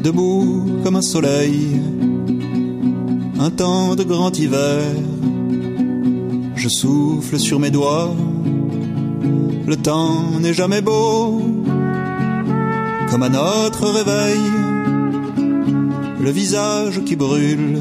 debout 0.02 0.64
comme 0.82 0.97
un 0.97 1.02
soleil, 1.02 1.81
un 3.39 3.51
temps 3.51 3.94
de 3.94 4.02
grand 4.02 4.36
hiver. 4.39 4.82
Je 6.56 6.68
souffle 6.68 7.39
sur 7.39 7.60
mes 7.60 7.70
doigts, 7.70 8.14
le 9.66 9.77
temps 9.77 10.40
n'est 10.40 10.55
jamais 10.55 10.81
beau. 10.81 11.40
Comme 13.10 13.22
à 13.24 13.28
notre 13.28 13.89
réveil, 13.89 14.40
le 16.20 16.31
visage 16.31 17.02
qui 17.05 17.16
brûle 17.16 17.78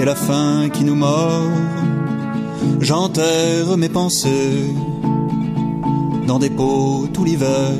et 0.00 0.04
la 0.04 0.14
faim 0.14 0.68
qui 0.72 0.84
nous 0.84 0.94
mord. 0.94 1.50
J'enterre 2.80 3.76
mes 3.76 3.88
pensées 3.88 4.74
dans 6.26 6.38
des 6.38 6.50
pots 6.50 7.08
tout 7.12 7.24
l'hiver. 7.24 7.72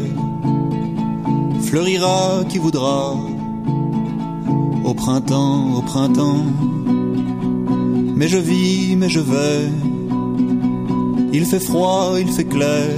Fleurira 1.63 2.45
qui 2.49 2.59
voudra 2.59 3.17
au 4.85 4.95
printemps, 4.95 5.75
au 5.77 5.83
printemps. 5.83 6.45
Mais 8.17 8.29
je 8.29 8.39
vis, 8.39 8.97
mais 8.97 9.09
je 9.09 9.21
vais. 9.21 9.71
Il 11.33 11.47
fait 11.47 11.61
froid, 11.61 12.15
il 12.21 12.29
fait 12.29 12.45
clair 12.45 12.91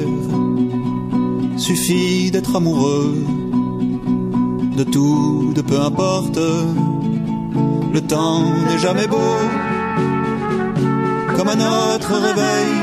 suffit 1.64 2.30
d'être 2.30 2.56
amoureux 2.56 3.14
de 4.76 4.84
tout, 4.84 5.52
de 5.54 5.62
peu 5.62 5.80
importe. 5.80 6.38
Le 7.94 8.00
temps 8.00 8.42
n'est 8.68 8.78
jamais 8.78 9.06
beau, 9.06 9.38
comme 11.36 11.48
à 11.48 11.54
notre 11.54 12.12
réveil. 12.28 12.74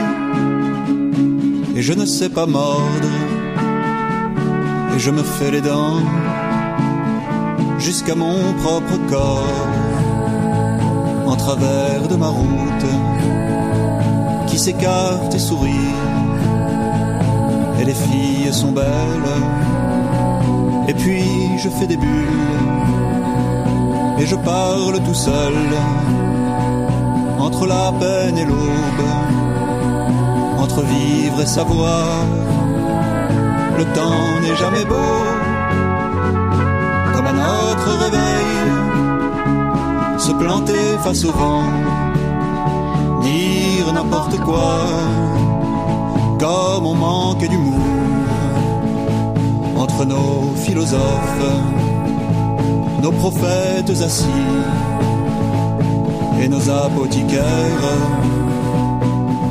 Et 1.76 1.82
je 1.82 1.92
ne 1.92 2.06
sais 2.06 2.30
pas 2.30 2.46
mordre, 2.46 3.14
et 4.96 5.00
je 5.00 5.12
me 5.12 5.22
fais 5.22 5.52
les 5.52 5.60
dents 5.60 6.00
jusqu'à 7.78 8.16
mon 8.16 8.54
propre 8.64 8.98
corps, 9.10 9.68
en 11.28 11.36
travers 11.36 12.08
de 12.08 12.16
ma 12.16 12.30
route, 12.30 12.92
qui 14.48 14.58
s'écarte 14.58 15.36
et 15.36 15.40
sourit 15.40 15.92
et 17.82 17.84
les 17.84 17.94
filles 17.94 18.54
sont 18.54 18.72
belles. 18.72 19.34
Et 20.88 20.94
puis 20.94 21.58
je 21.58 21.68
fais 21.68 21.88
des 21.88 21.98
bulles 21.98 22.71
et 24.22 24.28
je 24.28 24.36
parle 24.36 25.00
tout 25.04 25.14
seul 25.14 25.54
entre 27.40 27.66
la 27.66 27.92
peine 28.00 28.38
et 28.38 28.46
l'aube, 28.46 29.08
entre 30.60 30.82
vivre 30.84 31.42
et 31.42 31.46
savoir. 31.48 32.06
Le 33.80 33.86
temps 33.98 34.40
n'est 34.42 34.56
jamais 34.56 34.86
beau 34.86 35.18
comme 37.14 37.28
à 37.34 37.34
notre 37.34 37.90
réveil, 38.04 38.60
se 40.20 40.32
planter 40.34 40.86
face 41.04 41.26
au 41.26 41.32
vent, 41.32 41.64
dire 43.24 43.92
n'importe 43.94 44.38
quoi 44.42 44.76
comme 46.40 46.86
on 46.86 46.96
manque 46.96 47.48
d'humour 47.48 47.80
entre 49.78 50.06
nos 50.06 50.54
philosophes, 50.64 51.48
nos 53.02 53.12
prophètes 53.12 53.90
assis 53.90 54.26
et 56.42 56.48
nos 56.48 56.70
apothicaires. 56.70 57.88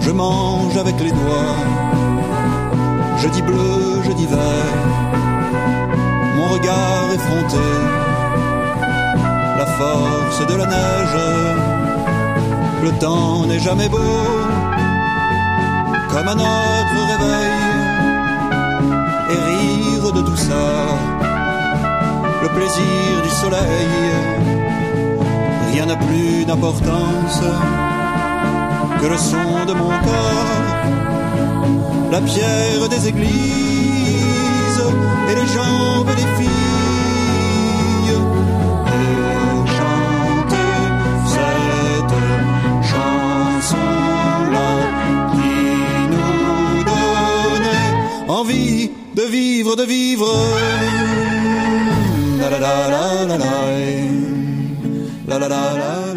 Je 0.01 0.10
mange 0.10 0.77
avec 0.77 0.98
les 1.01 1.10
doigts, 1.10 1.56
je 3.18 3.28
dis 3.28 3.43
bleu, 3.43 4.02
je 4.05 4.12
dis 4.12 4.27
vert, 4.27 4.81
mon 6.36 6.48
regard 6.55 7.06
effronté, 7.14 7.66
la 9.59 9.66
force 9.66 10.47
de 10.47 10.55
la 10.55 10.66
neige, 10.66 11.20
le 12.85 12.90
temps 12.98 13.47
n'est 13.47 13.59
jamais 13.59 13.89
beau 13.89 13.98
comme 16.10 16.28
à 16.28 16.35
notre 16.35 17.01
réveil. 17.12 17.70
Et 19.32 19.39
rire 19.48 20.12
de 20.12 20.22
tout 20.22 20.36
ça, 20.36 20.66
le 22.42 22.48
plaisir 22.48 23.22
du 23.22 23.28
soleil, 23.28 23.88
rien 25.72 25.86
n'a 25.86 25.96
plus 25.96 26.44
d'importance 26.46 27.42
que 29.00 29.06
le 29.06 29.18
son 29.18 29.64
de 29.66 29.74
mon 29.74 29.88
corps, 29.88 30.84
la 32.10 32.20
pierre 32.20 32.88
des 32.88 33.08
églises 33.08 34.82
et 35.30 35.34
les 35.34 35.46
jambes 35.46 36.14
des 36.16 36.28
filles. 36.38 36.50
Et 38.86 39.12
chanter 39.78 40.72
cette 41.34 42.18
chanson-là 42.90 44.72
qui 45.32 45.56
nous 46.12 46.84
donnait 46.90 47.88
envie 48.28 48.90
de 49.14 49.22
vivre, 49.22 49.76
de 49.76 49.84
vivre. 49.84 50.99
La 52.61 52.87
la 52.93 53.24
la 53.24 53.37
la. 53.39 53.53
La 55.27 55.39
la 55.39 55.49
la. 55.49 55.61
da 55.73 55.74
da 55.78 56.10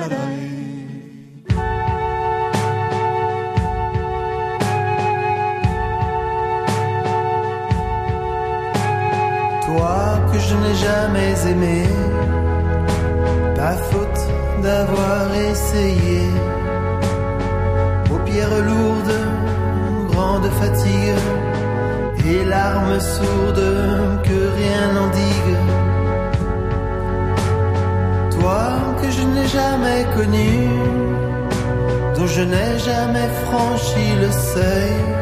je 32.36 32.42
n'ai 32.42 32.80
jamais 32.80 33.30
franchi 33.46 34.06
le 34.20 34.32
seuil. 34.32 35.13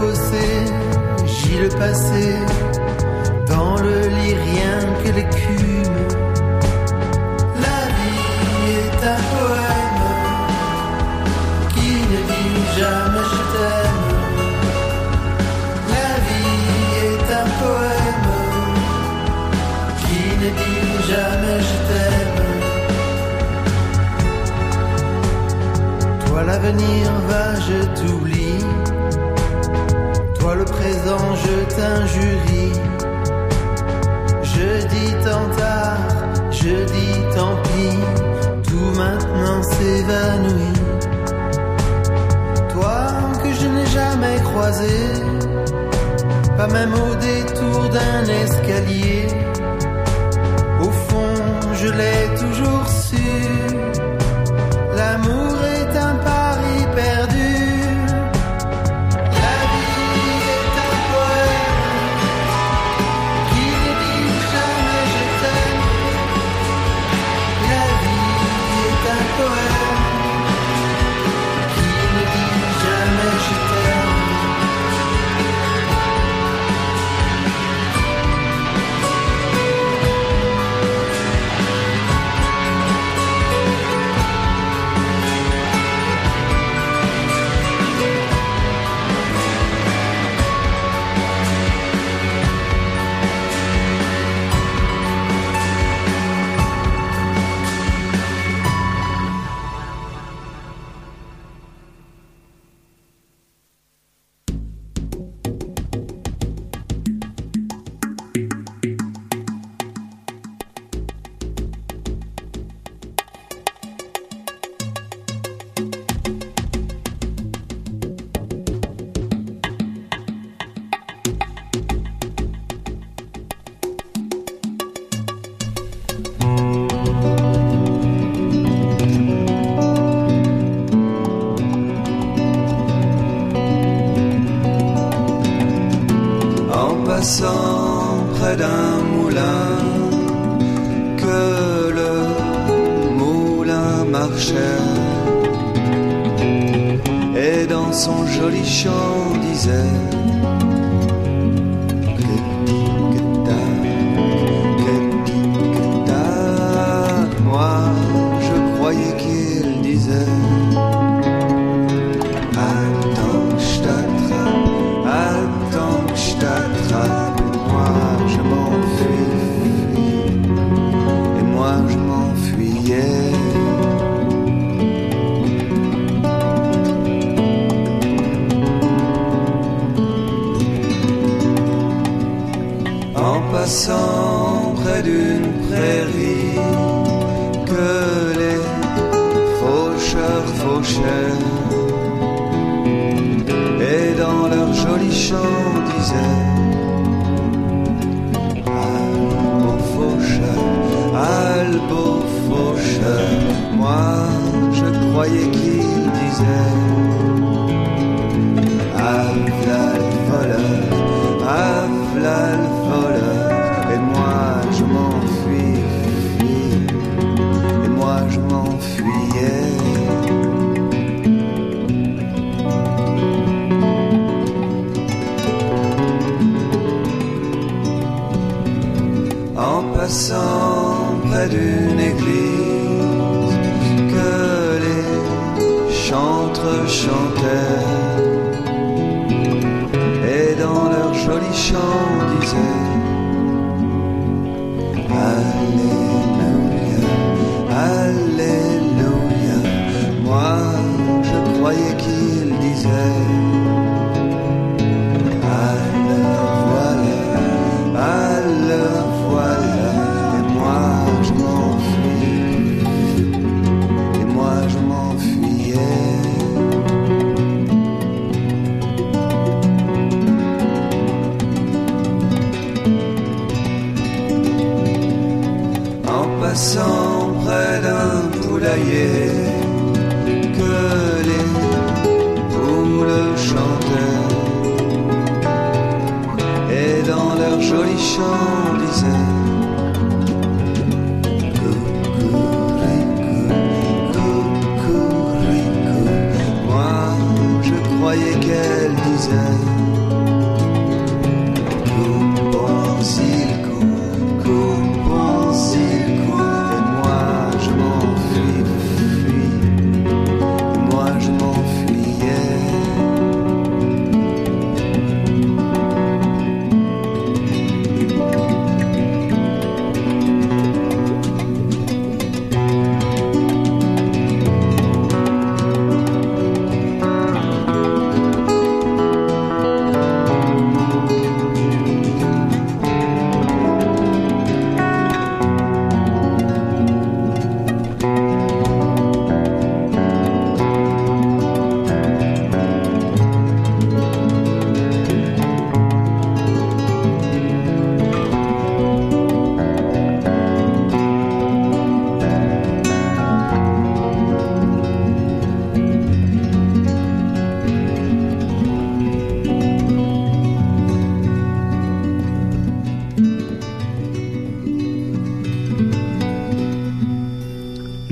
fossé, 0.00 0.48
j'y 1.26 1.54
le 1.58 1.68
passé. 1.68 2.24
Dans 3.46 3.76
le 3.86 3.96
lit, 4.16 4.36
rien 4.50 4.78
que 5.00 5.08
l'écume. 5.16 5.98
La 7.66 7.80
vie 7.96 8.28
est 8.80 9.00
un 9.16 9.22
poème 9.34 10.04
qui 11.74 11.90
ne 12.12 12.18
dit 12.32 12.60
jamais 12.78 13.26
je 13.34 13.42
t'aime. 13.52 14.04
La 15.96 16.10
vie 16.26 16.64
est 17.08 17.28
un 17.42 17.48
poème 17.62 18.28
qui 20.00 20.20
ne 20.42 20.48
dit 20.60 20.92
jamais 21.10 21.58
je 21.68 21.76
t'aime. 21.88 22.40
Toi 26.26 26.40
l'avenir 26.44 27.04
je 31.06 31.74
t'injurie. 31.76 32.72
Je 34.42 34.86
dis 34.86 35.12
tant 35.24 35.48
tard, 35.56 35.98
je 36.50 36.84
dis 36.94 37.18
tant 37.34 37.56
pis, 37.64 37.98
tout 38.68 38.90
maintenant 38.96 39.62
s'évanouit. 39.62 40.78
Toi 42.72 42.98
que 43.42 43.52
je 43.52 43.66
n'ai 43.66 43.86
jamais 43.86 44.38
croisé, 44.42 44.98
pas 46.56 46.66
même 46.68 46.94
au 46.94 47.14
détour 47.14 47.88
d'un 47.88 48.24
escalier. 48.44 49.26
Au 50.80 50.90
fond, 50.90 51.34
je 51.74 51.88
l'ai 51.88 52.22
toujours 52.42 52.86
su, 52.88 53.30
l'amour 54.96 55.56
est 55.76 55.96
un 55.96 56.14
pas 56.16 56.39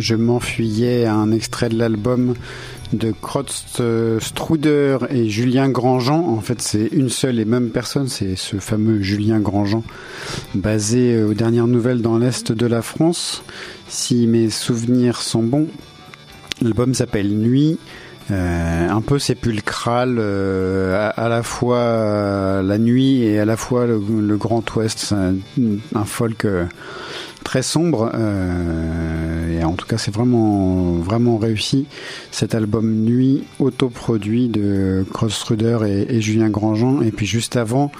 Je 0.09 0.14
m'enfuyais 0.14 1.05
à 1.05 1.12
un 1.12 1.32
extrait 1.32 1.68
de 1.68 1.76
l'album 1.76 2.32
de 2.94 3.12
Krotz 3.12 3.76
euh, 3.80 4.18
Struder 4.20 4.97
et 5.10 5.28
Julien 5.28 5.68
Grandjean. 5.68 6.24
En 6.26 6.40
fait, 6.40 6.62
c'est 6.62 6.86
une 6.93 7.10
seule 7.10 7.39
et 7.39 7.44
même 7.44 7.68
personne, 7.68 8.09
c'est 8.09 8.35
ce 8.35 8.56
fameux 8.56 9.02
Julien 9.02 9.39
Grandjean, 9.39 9.82
basé 10.55 11.12
euh, 11.12 11.28
aux 11.28 11.35
dernières 11.35 11.66
nouvelles 11.66 12.01
dans 12.01 12.16
l'Est 12.16 12.52
de 12.52 12.64
la 12.64 12.80
France. 12.80 13.43
Si 13.86 14.26
mes 14.26 14.48
souvenirs 14.48 15.20
sont 15.20 15.43
bons, 15.43 15.68
l'album 16.62 16.94
s'appelle 16.94 17.28
Nuit. 17.28 17.78
Euh, 18.30 18.89
un 18.89 19.02
peu 19.02 19.18
sépulcral, 19.18 20.18
à, 20.18 21.28
la 21.28 21.43
fois 21.43 22.62
la 22.62 22.78
nuit 22.78 23.24
et 23.24 23.40
à 23.40 23.44
la 23.44 23.59
fois 23.59 23.86
le, 23.86 24.36
Grand 24.39 24.64
Ouest. 24.74 25.14
Un, 25.14 26.05
folk 26.06 26.47
très 27.44 27.62
sombre 27.62 28.10
en 29.64 29.72
tout 29.72 29.86
cas 29.86 29.98
c'est 29.98 30.14
vraiment 30.14 30.93
vraiment 30.94 31.39
réussi. 31.39 31.86
Cet 32.30 32.55
album 32.55 33.05
Nuit 33.05 33.44
autoproduit 33.59 34.48
de 34.48 35.05
Crossruder 35.12 35.78
et, 35.86 36.16
et 36.16 36.20
Julien 36.20 36.51
Grandjean. 36.51 37.02
Et 37.02 37.10
puis 37.10 37.26
juste 37.26 37.56
avant 37.56 37.90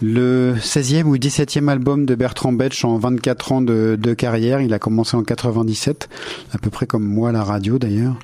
le 0.00 0.54
16e 0.60 1.04
ou 1.04 1.16
17e 1.16 1.68
album 1.68 2.04
de 2.06 2.14
Bertrand 2.14 2.52
Betch 2.52 2.84
en 2.84 2.98
24 2.98 3.52
ans 3.52 3.60
de, 3.60 4.14
carrière. 4.14 4.60
Il 4.60 4.72
a 4.72 4.78
commencé 4.78 5.16
en 5.16 5.22
97, 5.22 6.08
à 6.52 6.58
peu 6.58 6.70
près 6.70 6.86
comme 6.86 7.04
moi 7.04 7.32
la 7.32 7.42
radio 7.42 7.78
d'ailleurs. 7.78 8.16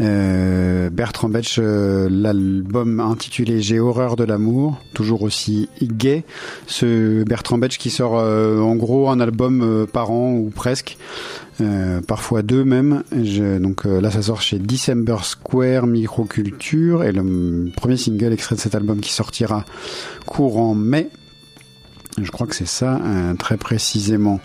Euh, 0.00 0.88
Bertrand 0.88 1.28
Betch, 1.28 1.58
euh, 1.58 2.08
l'album 2.10 3.00
intitulé 3.00 3.60
J'ai 3.60 3.80
horreur 3.80 4.16
de 4.16 4.24
l'amour, 4.24 4.80
toujours 4.94 5.22
aussi 5.22 5.68
gay. 5.82 6.24
Ce 6.66 7.22
Bertrand 7.24 7.58
Betch 7.58 7.76
qui 7.76 7.90
sort 7.90 8.18
euh, 8.18 8.60
en 8.60 8.76
gros 8.76 9.10
un 9.10 9.20
album 9.20 9.86
par 9.92 10.10
an 10.10 10.32
ou 10.32 10.50
presque. 10.50 10.96
Parfois 12.06 12.40
deux 12.40 12.64
même. 12.64 13.02
Donc 13.12 13.84
là, 13.84 14.10
ça 14.10 14.22
sort 14.22 14.40
chez 14.40 14.58
December 14.58 15.18
Square 15.22 15.86
Microculture 15.86 17.04
et 17.04 17.12
le 17.12 17.70
premier 17.76 17.98
single 17.98 18.32
extrait 18.32 18.54
de 18.54 18.60
cet 18.60 18.74
album 18.74 19.00
qui 19.00 19.12
sortira 19.12 19.66
courant 20.30 20.74
mai. 20.74 21.10
Je 22.20 22.30
crois 22.30 22.46
que 22.46 22.54
c'est 22.54 22.66
ça, 22.66 23.00
euh, 23.04 23.34
très 23.34 23.56
précisément. 23.56 24.40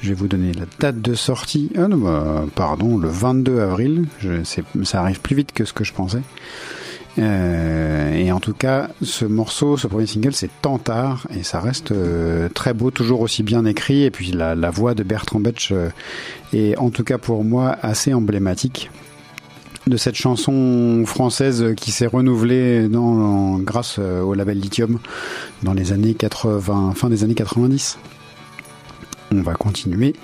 Je 0.00 0.08
vais 0.08 0.14
vous 0.14 0.28
donner 0.28 0.52
la 0.52 0.64
date 0.78 1.00
de 1.00 1.14
sortie. 1.14 1.70
Ah 1.76 1.88
non, 1.88 1.98
bah, 1.98 2.44
pardon, 2.54 2.96
le 2.96 3.08
22 3.08 3.60
avril. 3.60 4.06
Ça 4.84 5.00
arrive 5.00 5.20
plus 5.20 5.36
vite 5.36 5.52
que 5.52 5.64
ce 5.64 5.72
que 5.72 5.84
je 5.84 5.92
pensais. 5.92 6.22
Euh, 7.18 8.12
et 8.14 8.32
en 8.32 8.40
tout 8.40 8.54
cas, 8.54 8.88
ce 9.02 9.24
morceau, 9.24 9.76
ce 9.76 9.86
premier 9.86 10.06
single, 10.06 10.32
c'est 10.32 10.50
Tant 10.62 10.78
tard 10.78 11.26
et 11.36 11.42
ça 11.42 11.60
reste 11.60 11.92
euh, 11.92 12.48
très 12.48 12.74
beau, 12.74 12.90
toujours 12.90 13.20
aussi 13.20 13.42
bien 13.42 13.64
écrit. 13.64 14.02
Et 14.02 14.10
puis 14.10 14.32
la, 14.32 14.54
la 14.54 14.70
voix 14.70 14.94
de 14.94 15.02
Bertrand 15.02 15.40
Betch 15.40 15.70
euh, 15.72 15.90
est, 16.52 16.76
en 16.76 16.90
tout 16.90 17.04
cas 17.04 17.18
pour 17.18 17.44
moi, 17.44 17.76
assez 17.82 18.14
emblématique 18.14 18.90
de 19.86 19.96
cette 19.96 20.14
chanson 20.14 21.04
française 21.06 21.74
qui 21.76 21.92
s'est 21.92 22.06
renouvelée 22.06 22.88
dans, 22.88 23.58
grâce 23.58 23.96
euh, 23.98 24.22
au 24.22 24.34
label 24.34 24.58
Lithium 24.58 24.98
dans 25.62 25.74
les 25.74 25.92
années 25.92 26.14
80, 26.14 26.94
fin 26.94 27.10
des 27.10 27.22
années 27.24 27.34
90. 27.34 27.98
On 29.32 29.42
va 29.42 29.54
continuer 29.54 30.14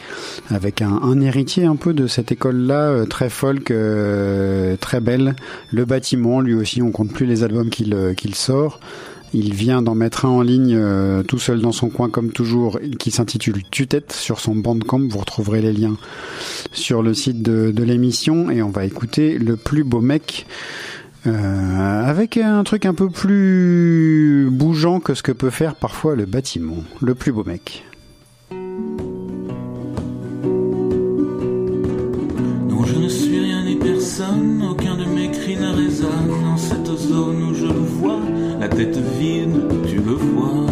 avec 0.50 0.82
un, 0.82 1.20
héritier 1.20 1.64
un 1.64 1.76
peu 1.76 1.92
de 1.92 2.06
cette 2.06 2.30
école-là, 2.32 2.90
euh, 2.90 3.06
très 3.06 3.28
folk, 3.28 3.70
euh, 3.70 4.76
très 4.76 5.00
belle. 5.00 5.34
Le 5.72 5.84
bâtiment, 5.84 6.40
lui 6.40 6.54
aussi, 6.54 6.80
on 6.80 6.90
compte 6.90 7.12
plus 7.12 7.26
les 7.26 7.42
albums 7.42 7.70
qu'il 7.70 8.34
sort. 8.34 8.78
Il 9.32 9.54
vient 9.54 9.80
d'en 9.80 9.94
mettre 9.94 10.24
un 10.24 10.30
en 10.30 10.42
ligne 10.42 10.74
euh, 10.76 11.22
tout 11.22 11.38
seul 11.38 11.60
dans 11.60 11.72
son 11.72 11.88
coin 11.88 12.10
comme 12.10 12.32
toujours 12.32 12.80
qui 12.98 13.10
s'intitule 13.12 13.62
Tue-tête 13.70 14.12
sur 14.12 14.40
son 14.40 14.56
bandcamp. 14.56 15.08
Vous 15.08 15.18
retrouverez 15.18 15.62
les 15.62 15.72
liens 15.72 15.96
sur 16.72 17.02
le 17.02 17.14
site 17.14 17.42
de, 17.42 17.82
l'émission 17.82 18.50
et 18.50 18.62
on 18.62 18.70
va 18.70 18.84
écouter 18.84 19.38
le 19.38 19.56
plus 19.56 19.84
beau 19.84 20.00
mec 20.00 20.46
euh, 21.26 22.04
avec 22.04 22.36
un 22.36 22.62
truc 22.64 22.86
un 22.86 22.94
peu 22.94 23.08
plus 23.08 24.48
bougeant 24.50 25.00
que 25.00 25.14
ce 25.14 25.22
que 25.22 25.32
peut 25.32 25.50
faire 25.50 25.76
parfois 25.76 26.16
le 26.16 26.26
bâtiment. 26.26 26.84
Le 27.00 27.14
plus 27.14 27.32
beau 27.32 27.44
mec. 27.44 27.84
De 35.54 35.56
mes 35.56 35.56
cris 35.56 35.56
ne 35.56 35.74
résonne 35.74 36.42
dans 36.44 36.56
cette 36.56 36.96
zone 36.96 37.42
où 37.42 37.54
je 37.54 37.66
le 37.66 37.72
vois, 37.72 38.20
la 38.60 38.68
tête 38.68 38.96
vide, 39.18 39.56
tu 39.88 39.96
le 39.96 40.12
vois. 40.12 40.66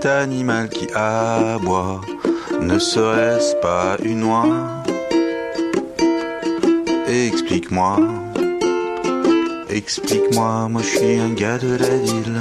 Cet 0.00 0.06
animal 0.06 0.68
qui 0.68 0.86
aboie 0.94 2.00
Ne 2.60 2.78
serait-ce 2.78 3.54
pas 3.56 3.96
une 4.02 4.24
oie? 4.24 4.46
Explique-moi, 7.08 7.98
explique-moi, 9.68 10.68
moi 10.70 10.80
je 10.82 10.88
suis 10.96 11.18
un 11.18 11.30
gars 11.30 11.58
de 11.58 11.76
la 11.76 11.96
ville. 11.98 12.40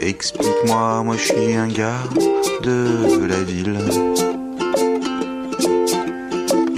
Explique-moi, 0.00 1.02
moi 1.04 1.16
je 1.16 1.32
suis 1.32 1.54
un 1.54 1.68
gars 1.68 2.04
de 2.62 3.26
la 3.26 3.42
ville. 3.42 3.78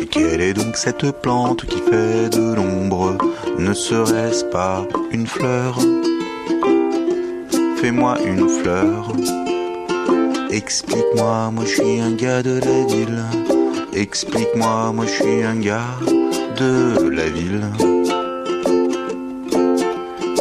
Et 0.01 0.07
quelle 0.07 0.41
est 0.41 0.55
donc 0.55 0.77
cette 0.77 1.11
plante 1.21 1.67
qui 1.67 1.81
fait 1.91 2.31
de 2.31 2.55
l'ombre? 2.55 3.19
Ne 3.59 3.75
serait-ce 3.75 4.45
pas 4.45 4.87
une 5.11 5.27
fleur? 5.27 5.79
Fais-moi 7.77 8.19
une 8.25 8.49
fleur. 8.49 9.13
Explique-moi, 10.57 11.51
moi 11.53 11.65
je 11.67 11.75
suis 11.75 12.01
un 12.01 12.13
gars 12.13 12.43
de 12.43 12.59
la 12.65 12.87
ville. 12.87 13.23
Explique-moi, 13.93 14.91
moi 14.95 15.05
je 15.05 15.13
suis 15.13 15.43
un 15.43 15.57
gars 15.57 15.99
de 16.57 17.11
la 17.11 17.29
ville. 17.29 17.67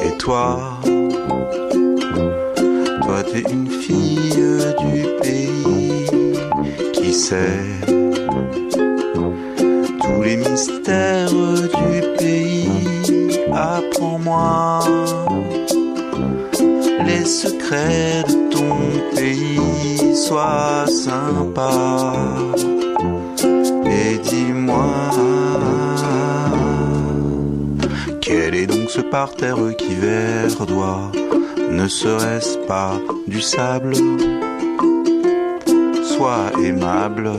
Et 0.06 0.18
toi, 0.18 0.80
toi 3.04 3.24
t'es 3.30 3.44
une 3.52 3.70
fille 3.70 4.40
du 4.80 5.06
pays 5.22 6.08
qui 6.94 7.14
sait 7.14 7.66
tous 10.02 10.22
les 10.24 10.38
mystères 10.38 11.30
du 11.30 12.02
pays. 12.18 12.70
Apprends-moi 13.52 14.80
les 17.06 17.26
secrets 17.26 18.24
de 18.30 18.50
ton 18.50 18.80
pays. 19.14 19.55
Sois 20.27 20.88
sympa 20.88 22.14
et 23.85 24.18
dis-moi 24.18 24.88
quel 28.22 28.56
est 28.56 28.65
donc 28.65 28.89
ce 28.89 29.02
parterre 29.02 29.60
qui 29.77 29.93
verdoie 29.93 31.11
Ne 31.69 31.88
serait-ce 31.88 32.57
pas 32.65 32.93
du 33.27 33.39
sable? 33.39 33.93
Sois 36.03 36.52
aimable. 36.64 37.30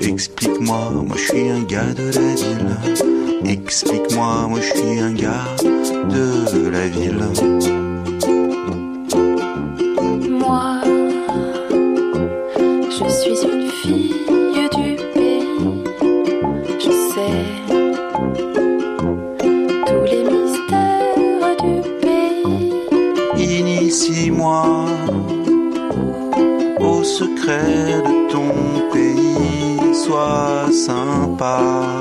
Explique-moi, 0.00 0.92
moi 0.92 1.16
je 1.16 1.24
suis 1.24 1.48
un 1.48 1.62
gars 1.64 1.92
de 1.92 2.04
la 2.04 2.34
ville. 2.36 3.52
Explique-moi, 3.52 4.46
moi 4.48 4.60
je 4.60 4.78
suis 4.78 5.00
un 5.00 5.12
gars 5.12 5.56
de 5.64 6.68
la 6.68 6.86
ville. 6.86 7.87
Sympa, 31.38 31.97